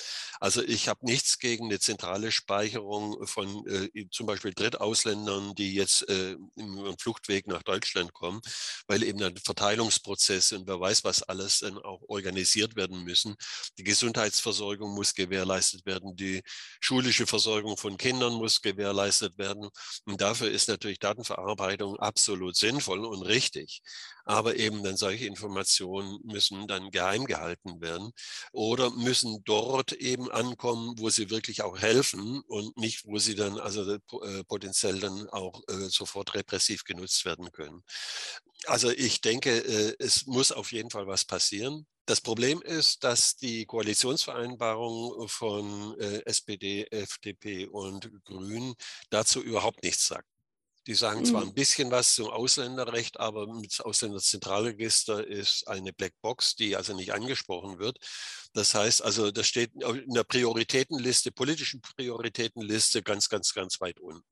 Also 0.40 0.62
ich 0.62 0.88
habe 0.88 1.07
nichts 1.07 1.38
gegen 1.38 1.66
eine 1.66 1.79
zentrale 1.79 2.33
Speicherung 2.33 3.27
von 3.27 3.66
äh, 3.66 4.07
zum 4.11 4.27
Beispiel 4.27 4.53
Drittausländern 4.53 5.07
Ausländern, 5.07 5.55
die 5.55 5.75
jetzt 5.75 6.09
äh, 6.09 6.37
im 6.57 6.99
Fluchtweg 6.99 7.47
nach 7.47 7.62
Deutschland 7.62 8.12
kommen, 8.12 8.40
weil 8.87 9.03
eben 9.03 9.19
dann 9.19 9.37
Verteilungsprozesse 9.37 10.59
und 10.59 10.66
wer 10.66 10.81
weiß, 10.81 11.05
was 11.05 11.23
alles 11.23 11.61
dann 11.61 11.79
auch 11.79 12.03
organisiert 12.09 12.77
werden 12.77 13.05
müssen. 13.05 13.37
Die 13.79 13.85
Gesundheitsversorgung 13.85 14.95
muss 14.95 15.14
gewährleistet 15.14 15.87
werden, 15.87 16.16
die 16.16 16.42
schulische 16.96 17.26
Versorgung 17.26 17.76
von 17.76 17.98
Kindern 17.98 18.32
muss 18.32 18.62
gewährleistet 18.62 19.37
werden. 19.37 19.68
Und 20.06 20.22
dafür 20.22 20.50
ist 20.50 20.66
natürlich 20.68 20.98
Datenverarbeitung 20.98 21.98
absolut 21.98 22.56
sinnvoll 22.56 23.04
und 23.04 23.20
richtig. 23.20 23.82
Aber 24.27 24.57
eben 24.57 24.83
dann 24.83 24.97
solche 24.97 25.27
Informationen 25.27 26.19
müssen 26.25 26.67
dann 26.67 26.91
geheim 26.91 27.25
gehalten 27.27 27.81
werden 27.81 28.12
oder 28.53 28.91
müssen 28.91 29.43
dort 29.45 29.93
eben 29.93 30.31
ankommen, 30.31 30.95
wo 30.99 31.09
sie 31.11 31.31
wirklich 31.31 31.62
auch 31.62 31.79
helfen 31.79 32.43
und 32.49 32.77
nicht, 32.77 33.07
wo 33.07 33.19
sie 33.19 33.37
dann 33.37 33.59
also 33.59 33.91
äh, 33.95 34.45
potenziell 34.45 35.01
dann 35.01 35.29
auch 35.31 35.62
äh, 35.69 35.89
sofort 35.89 36.35
repressiv 36.35 36.85
genutzt 36.85 37.25
werden 37.25 37.53
können. 37.53 37.83
Also 38.67 38.91
ich 38.91 39.21
denke, 39.21 39.51
äh, 39.51 39.97
es 39.99 40.27
muss 40.27 40.53
auf 40.53 40.73
jeden 40.73 40.91
Fall 40.91 41.07
was 41.07 41.25
passieren. 41.25 41.87
Das 42.07 42.21
Problem 42.21 42.62
ist, 42.62 43.03
dass 43.05 43.37
die 43.37 43.67
Koalitionsvereinbarung 43.67 45.29
von 45.29 45.99
äh, 45.99 46.23
SPD, 46.25 46.87
FDP 46.91 47.67
und 47.67 48.11
Grünen 48.25 48.75
dazu 49.11 49.43
überhaupt 49.43 49.83
nichts 49.83 50.07
sagt. 50.07 50.29
Die 50.87 50.94
sagen 50.94 51.25
zwar 51.25 51.42
mhm. 51.42 51.49
ein 51.49 51.55
bisschen 51.55 51.90
was 51.90 52.14
zum 52.14 52.29
Ausländerrecht, 52.29 53.18
aber 53.18 53.46
das 53.62 53.81
Ausländerzentralregister 53.81 55.27
ist 55.27 55.66
eine 55.66 55.92
Blackbox, 55.92 56.55
die 56.55 56.77
also 56.77 56.94
nicht 56.94 57.12
angesprochen 57.12 57.79
wird. 57.79 57.99
Das 58.53 58.75
heißt 58.75 59.03
also, 59.03 59.31
das 59.31 59.49
steht 59.49 59.72
in 59.75 60.14
der 60.14 60.25
Prioritätenliste, 60.25 61.33
politischen 61.33 61.81
Prioritätenliste 61.81 63.03
ganz, 63.03 63.29
ganz, 63.29 63.53
ganz 63.53 63.81
weit 63.81 63.99
unten. 63.99 64.25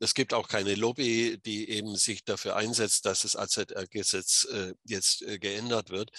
Es 0.00 0.12
gibt 0.14 0.34
auch 0.34 0.48
keine 0.48 0.74
Lobby, 0.74 1.38
die 1.46 1.70
eben 1.70 1.96
sich 1.96 2.24
dafür 2.24 2.56
einsetzt, 2.56 3.06
dass 3.06 3.22
das 3.22 3.36
AZR-Gesetz 3.36 4.44
äh, 4.50 4.74
jetzt 4.84 5.22
äh, 5.22 5.38
geändert 5.38 5.90
wird. 5.90 6.10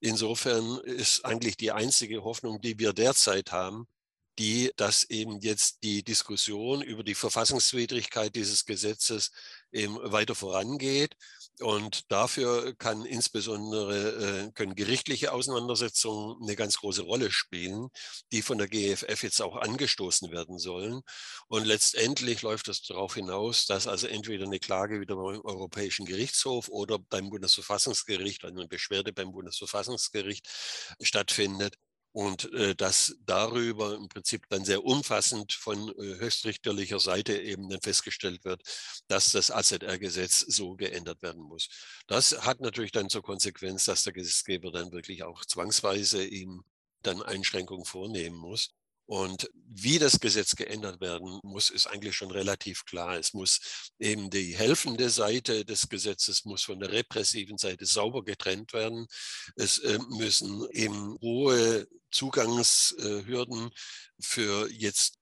Insofern 0.00 0.78
ist 0.78 1.24
eigentlich 1.24 1.56
die 1.56 1.72
einzige 1.72 2.22
Hoffnung, 2.22 2.60
die 2.60 2.78
wir 2.78 2.92
derzeit 2.92 3.50
haben, 3.50 3.88
die, 4.38 4.72
dass 4.76 5.04
eben 5.04 5.40
jetzt 5.40 5.82
die 5.82 6.02
Diskussion 6.02 6.82
über 6.82 7.02
die 7.02 7.14
Verfassungswidrigkeit 7.14 8.34
dieses 8.34 8.64
Gesetzes 8.64 9.30
eben 9.72 9.96
weiter 10.12 10.34
vorangeht. 10.34 11.16
Und 11.60 12.10
dafür 12.12 12.74
kann 12.76 13.06
insbesondere, 13.06 14.48
äh, 14.48 14.52
können 14.52 14.74
gerichtliche 14.74 15.32
Auseinandersetzungen 15.32 16.36
eine 16.42 16.54
ganz 16.54 16.76
große 16.78 17.02
Rolle 17.02 17.30
spielen, 17.30 17.88
die 18.30 18.42
von 18.42 18.58
der 18.58 18.68
GFF 18.68 19.22
jetzt 19.22 19.40
auch 19.40 19.56
angestoßen 19.56 20.30
werden 20.30 20.58
sollen. 20.58 21.00
Und 21.48 21.64
letztendlich 21.64 22.42
läuft 22.42 22.68
es 22.68 22.82
darauf 22.82 23.14
hinaus, 23.14 23.64
dass 23.64 23.86
also 23.86 24.06
entweder 24.06 24.44
eine 24.44 24.58
Klage 24.58 25.00
wieder 25.00 25.16
beim 25.16 25.40
Europäischen 25.40 26.04
Gerichtshof 26.04 26.68
oder 26.68 26.98
beim 26.98 27.30
Bundesverfassungsgericht, 27.30 28.44
also 28.44 28.58
eine 28.58 28.68
Beschwerde 28.68 29.14
beim 29.14 29.32
Bundesverfassungsgericht 29.32 30.46
stattfindet 31.00 31.76
und 32.16 32.50
äh, 32.54 32.74
dass 32.74 33.14
darüber 33.26 33.94
im 33.94 34.08
Prinzip 34.08 34.48
dann 34.48 34.64
sehr 34.64 34.82
umfassend 34.82 35.52
von 35.52 35.90
äh, 35.90 36.18
höchstrichterlicher 36.18 36.98
Seite 36.98 37.38
eben 37.38 37.68
dann 37.68 37.82
festgestellt 37.82 38.42
wird, 38.46 38.62
dass 39.06 39.32
das 39.32 39.50
AZR-Gesetz 39.50 40.40
so 40.40 40.76
geändert 40.76 41.20
werden 41.20 41.42
muss. 41.42 41.68
Das 42.06 42.32
hat 42.46 42.60
natürlich 42.60 42.92
dann 42.92 43.10
zur 43.10 43.22
Konsequenz, 43.22 43.84
dass 43.84 44.04
der 44.04 44.14
Gesetzgeber 44.14 44.72
dann 44.72 44.92
wirklich 44.92 45.24
auch 45.24 45.44
zwangsweise 45.44 46.24
ihm 46.24 46.64
dann 47.02 47.20
Einschränkungen 47.20 47.84
vornehmen 47.84 48.36
muss. 48.36 48.74
Und 49.06 49.48
wie 49.68 49.98
das 49.98 50.18
Gesetz 50.18 50.56
geändert 50.56 51.00
werden 51.00 51.38
muss, 51.44 51.70
ist 51.70 51.86
eigentlich 51.86 52.16
schon 52.16 52.30
relativ 52.32 52.84
klar. 52.84 53.16
Es 53.16 53.34
muss 53.34 53.92
eben 53.98 54.30
die 54.30 54.56
helfende 54.56 55.10
Seite 55.10 55.64
des 55.64 55.88
Gesetzes 55.88 56.44
muss 56.44 56.64
von 56.64 56.80
der 56.80 56.90
repressiven 56.90 57.56
Seite 57.56 57.86
sauber 57.86 58.24
getrennt 58.24 58.72
werden. 58.72 59.06
Es 59.54 59.78
äh, 59.78 59.98
müssen 60.10 60.68
eben 60.72 61.16
hohe 61.20 61.86
Zugangshürden 62.10 63.70
für 64.18 64.68
jetzt 64.72 65.18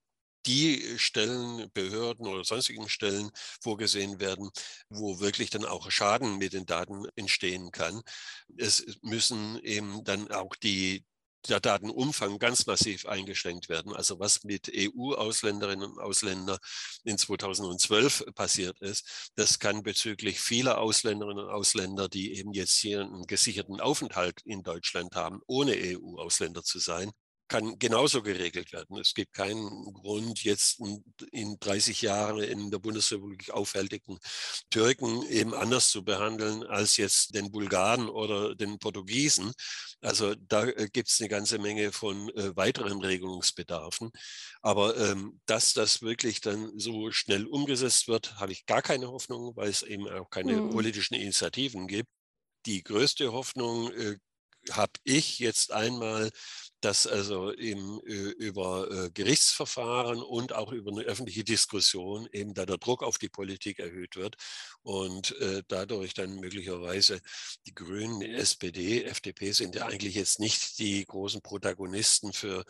die 0.47 0.99
Stellen, 0.99 1.71
Behörden 1.73 2.27
oder 2.27 2.45
sonstigen 2.45 2.89
Stellen 2.89 3.31
vorgesehen 3.63 4.21
werden, 4.21 4.51
wo 4.89 5.21
wirklich 5.21 5.51
dann 5.51 5.65
auch 5.65 5.91
Schaden 5.91 6.39
mit 6.39 6.53
den 6.53 6.67
Daten 6.67 7.07
entstehen 7.17 7.71
kann. 7.71 8.03
Es 8.57 8.85
müssen 9.03 9.59
eben 9.63 10.05
dann 10.05 10.31
auch 10.31 10.55
die, 10.57 11.05
der 11.49 11.61
Datenumfang 11.61 12.39
ganz 12.39 12.67
massiv 12.67 13.07
eingeschränkt 13.07 13.69
werden. 13.69 13.95
Also 13.95 14.19
was 14.19 14.45
mit 14.45 14.71
EU-Ausländerinnen 14.75 15.91
und 15.91 15.99
Ausländern 15.99 16.59
in 17.05 17.19
2012 17.19 18.25
passiert 18.35 18.81
ist, 18.81 19.33
das 19.37 19.59
kann 19.59 19.83
bezüglich 19.83 20.41
vieler 20.41 20.79
Ausländerinnen 20.79 21.45
und 21.45 21.51
Ausländer, 21.51 22.09
die 22.09 22.37
eben 22.37 22.53
jetzt 22.53 22.77
hier 22.77 23.01
einen 23.01 23.27
gesicherten 23.27 23.81
Aufenthalt 23.81 24.41
in 24.45 24.63
Deutschland 24.63 25.15
haben, 25.15 25.41
ohne 25.47 25.73
EU-Ausländer 25.73 26.63
zu 26.63 26.79
sein, 26.79 27.11
kann 27.55 27.79
genauso 27.79 28.21
geregelt 28.21 28.73
werden. 28.73 28.99
Es 28.99 29.15
gibt 29.15 29.33
keinen 29.33 29.69
Grund, 29.95 30.43
jetzt 30.43 30.81
in 31.31 31.57
30 31.61 32.03
Jahren 32.03 32.43
in 32.43 32.73
der 32.73 32.81
Bundesrepublik 32.81 33.51
aufhältigen 33.51 34.19
Türken 34.71 35.23
eben 35.29 35.55
anders 35.55 35.93
zu 35.93 36.03
behandeln 36.03 36.65
als 36.65 36.97
jetzt 36.97 37.33
den 37.37 37.53
Bulgaren 37.53 38.09
oder 38.09 38.57
den 38.57 38.81
Portugiesen. 38.81 39.53
Also 40.01 40.35
da 40.35 40.67
äh, 40.67 40.89
gibt 40.93 41.09
es 41.09 41.21
eine 41.21 41.29
ganze 41.29 41.61
Menge 41.61 41.93
von 41.93 42.29
äh, 42.31 42.57
weiteren 42.57 43.01
Regelungsbedarfen. 43.01 44.11
Aber 44.61 44.97
ähm, 44.97 45.41
dass 45.47 45.75
das 45.75 46.03
wirklich 46.03 46.41
dann 46.41 46.77
so 46.77 47.13
schnell 47.13 47.47
umgesetzt 47.47 48.09
wird, 48.09 48.35
habe 48.41 48.51
ich 48.51 48.67
gar 48.67 48.83
keine 48.83 49.13
Hoffnung, 49.13 49.55
weil 49.55 49.69
es 49.69 49.85
eben 49.85 50.09
auch 50.09 50.29
keine 50.29 50.57
mhm. 50.57 50.71
politischen 50.71 51.15
Initiativen 51.15 51.87
gibt. 51.87 52.09
Die 52.67 52.83
größte 52.83 53.33
Hoffnung 53.33 53.93
äh, 53.93 54.17
habe 54.73 54.93
ich 55.05 55.39
jetzt 55.39 55.73
einmal 55.73 56.31
dass 56.85 57.07
also 57.07 57.53
eben 57.55 57.99
über 58.01 58.91
äh, 58.91 59.11
Gerichtsverfahren 59.11 60.23
und 60.23 60.53
auch 60.53 60.71
über 60.71 60.91
eine 60.91 61.03
öffentliche 61.03 61.43
Diskussion 61.43 62.29
eben 62.31 62.53
da 62.53 62.67
der 62.67 62.77
Druck 62.77 63.03
auf 63.03 63.17
die 63.17 63.31
Politik 63.31 63.79
erhöht 63.79 64.17
wird 64.17 64.37
und 64.83 65.35
äh, 65.41 65.63
dadurch 65.67 66.13
dann 66.13 66.37
möglicherweise 66.37 67.23
die 67.67 67.75
Grünen, 67.75 68.21
SPD, 68.21 69.05
FDP 69.05 69.53
sind 69.53 69.75
ja 69.77 69.87
eigentlich 69.87 70.15
jetzt 70.15 70.41
nicht 70.41 70.79
die 70.79 71.07
großen 71.07 71.41
Protagonisten 71.41 72.35
für 72.35 72.65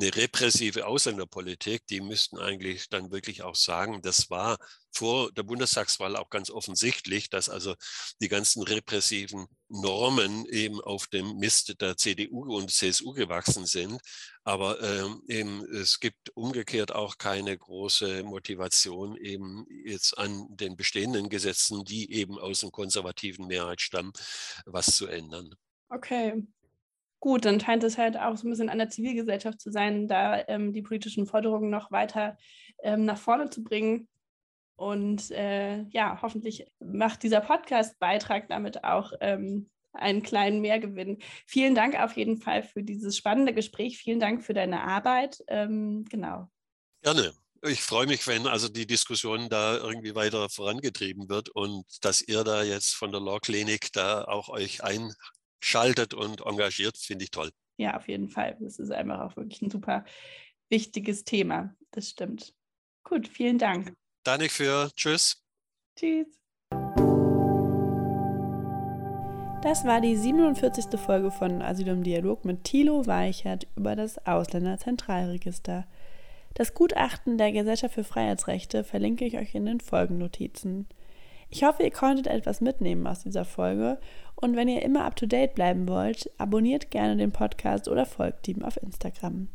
eine 0.00 0.16
repressive 0.16 0.86
Ausländerpolitik. 0.86 1.86
Die 1.88 2.00
müssten 2.00 2.38
eigentlich 2.38 2.88
dann 2.88 3.10
wirklich 3.10 3.42
auch 3.42 3.56
sagen, 3.56 4.00
das 4.00 4.30
war 4.30 4.56
vor 4.92 5.30
der 5.32 5.42
Bundestagswahl 5.42 6.16
auch 6.16 6.30
ganz 6.30 6.50
offensichtlich, 6.50 7.30
dass 7.30 7.48
also 7.48 7.74
die 8.20 8.28
ganzen 8.28 8.62
repressiven 8.62 9.46
Normen 9.68 10.46
eben 10.46 10.80
auf 10.80 11.06
dem 11.06 11.36
Mist 11.38 11.80
der 11.80 11.96
CDU 11.96 12.56
und 12.56 12.70
CSU 12.70 13.12
gewachsen 13.12 13.66
sind. 13.66 14.00
Aber 14.44 14.82
ähm, 14.82 15.22
eben, 15.28 15.64
es 15.74 16.00
gibt 16.00 16.30
umgekehrt 16.34 16.92
auch 16.92 17.18
keine 17.18 17.56
große 17.56 18.22
Motivation 18.24 19.16
eben 19.16 19.66
jetzt 19.84 20.16
an 20.16 20.46
den 20.50 20.76
bestehenden 20.76 21.28
Gesetzen, 21.28 21.84
die 21.84 22.12
eben 22.12 22.38
aus 22.38 22.60
dem 22.60 22.70
konservativen 22.70 23.46
Mehrheit 23.46 23.80
stammen, 23.80 24.12
was 24.64 24.96
zu 24.96 25.06
ändern. 25.06 25.54
Okay, 25.90 26.42
Gut, 27.20 27.44
dann 27.44 27.58
scheint 27.58 27.82
es 27.82 27.98
halt 27.98 28.16
auch 28.16 28.36
so 28.36 28.46
ein 28.46 28.50
bisschen 28.50 28.68
an 28.68 28.78
der 28.78 28.90
Zivilgesellschaft 28.90 29.60
zu 29.60 29.72
sein, 29.72 30.06
da 30.06 30.46
ähm, 30.46 30.72
die 30.72 30.82
politischen 30.82 31.26
Forderungen 31.26 31.68
noch 31.68 31.90
weiter 31.90 32.36
ähm, 32.82 33.04
nach 33.04 33.18
vorne 33.18 33.50
zu 33.50 33.64
bringen. 33.64 34.06
Und 34.78 35.32
äh, 35.32 35.82
ja, 35.90 36.20
hoffentlich 36.22 36.64
macht 36.78 37.24
dieser 37.24 37.40
Podcast-Beitrag 37.40 38.48
damit 38.48 38.84
auch 38.84 39.12
ähm, 39.20 39.68
einen 39.92 40.22
kleinen 40.22 40.60
Mehrgewinn. 40.60 41.18
Vielen 41.46 41.74
Dank 41.74 41.98
auf 41.98 42.16
jeden 42.16 42.36
Fall 42.36 42.62
für 42.62 42.84
dieses 42.84 43.16
spannende 43.16 43.52
Gespräch. 43.52 43.98
Vielen 43.98 44.20
Dank 44.20 44.44
für 44.44 44.54
deine 44.54 44.84
Arbeit. 44.84 45.42
Ähm, 45.48 46.04
genau. 46.08 46.48
Gerne. 47.02 47.32
Ich 47.66 47.82
freue 47.82 48.06
mich, 48.06 48.24
wenn 48.28 48.46
also 48.46 48.68
die 48.68 48.86
Diskussion 48.86 49.48
da 49.48 49.78
irgendwie 49.78 50.14
weiter 50.14 50.48
vorangetrieben 50.48 51.28
wird 51.28 51.48
und 51.48 51.84
dass 52.02 52.22
ihr 52.22 52.44
da 52.44 52.62
jetzt 52.62 52.94
von 52.94 53.10
der 53.10 53.20
Law 53.20 53.40
Clinic 53.40 53.92
da 53.92 54.22
auch 54.26 54.48
euch 54.48 54.80
einschaltet 54.84 56.14
und 56.14 56.46
engagiert, 56.46 56.96
finde 56.98 57.24
ich 57.24 57.32
toll. 57.32 57.50
Ja, 57.78 57.96
auf 57.96 58.06
jeden 58.06 58.28
Fall. 58.28 58.56
Das 58.60 58.78
ist 58.78 58.92
einfach 58.92 59.18
auch 59.18 59.36
wirklich 59.36 59.60
ein 59.60 59.70
super 59.70 60.04
wichtiges 60.68 61.24
Thema. 61.24 61.74
Das 61.90 62.10
stimmt. 62.10 62.54
Gut, 63.02 63.26
vielen 63.26 63.58
Dank. 63.58 63.92
Danke 64.24 64.48
für 64.48 64.90
Tschüss. 64.94 65.42
Tschüss. 65.96 66.26
Das 69.62 69.84
war 69.84 70.00
die 70.00 70.16
47. 70.16 70.98
Folge 71.00 71.30
von 71.30 71.62
Asyl 71.62 71.88
im 71.88 72.04
Dialog 72.04 72.44
mit 72.44 72.62
Thilo 72.62 73.06
Weichert 73.06 73.66
über 73.76 73.96
das 73.96 74.24
Ausländerzentralregister. 74.24 75.84
Das 76.54 76.74
Gutachten 76.74 77.38
der 77.38 77.52
Gesellschaft 77.52 77.94
für 77.94 78.04
Freiheitsrechte 78.04 78.84
verlinke 78.84 79.24
ich 79.24 79.36
euch 79.36 79.54
in 79.54 79.66
den 79.66 79.80
Folgennotizen. 79.80 80.86
Ich 81.50 81.64
hoffe, 81.64 81.82
ihr 81.82 81.90
konntet 81.90 82.26
etwas 82.26 82.60
mitnehmen 82.60 83.06
aus 83.06 83.24
dieser 83.24 83.44
Folge 83.44 83.98
und 84.36 84.54
wenn 84.54 84.68
ihr 84.68 84.82
immer 84.82 85.04
up 85.04 85.16
to 85.16 85.26
date 85.26 85.54
bleiben 85.54 85.88
wollt, 85.88 86.30
abonniert 86.38 86.90
gerne 86.90 87.16
den 87.16 87.32
Podcast 87.32 87.88
oder 87.88 88.06
folgt 88.06 88.46
ihm 88.48 88.62
auf 88.62 88.76
Instagram. 88.82 89.48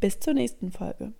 Bis 0.00 0.18
zur 0.20 0.34
nächsten 0.34 0.72
Folge. 0.72 1.12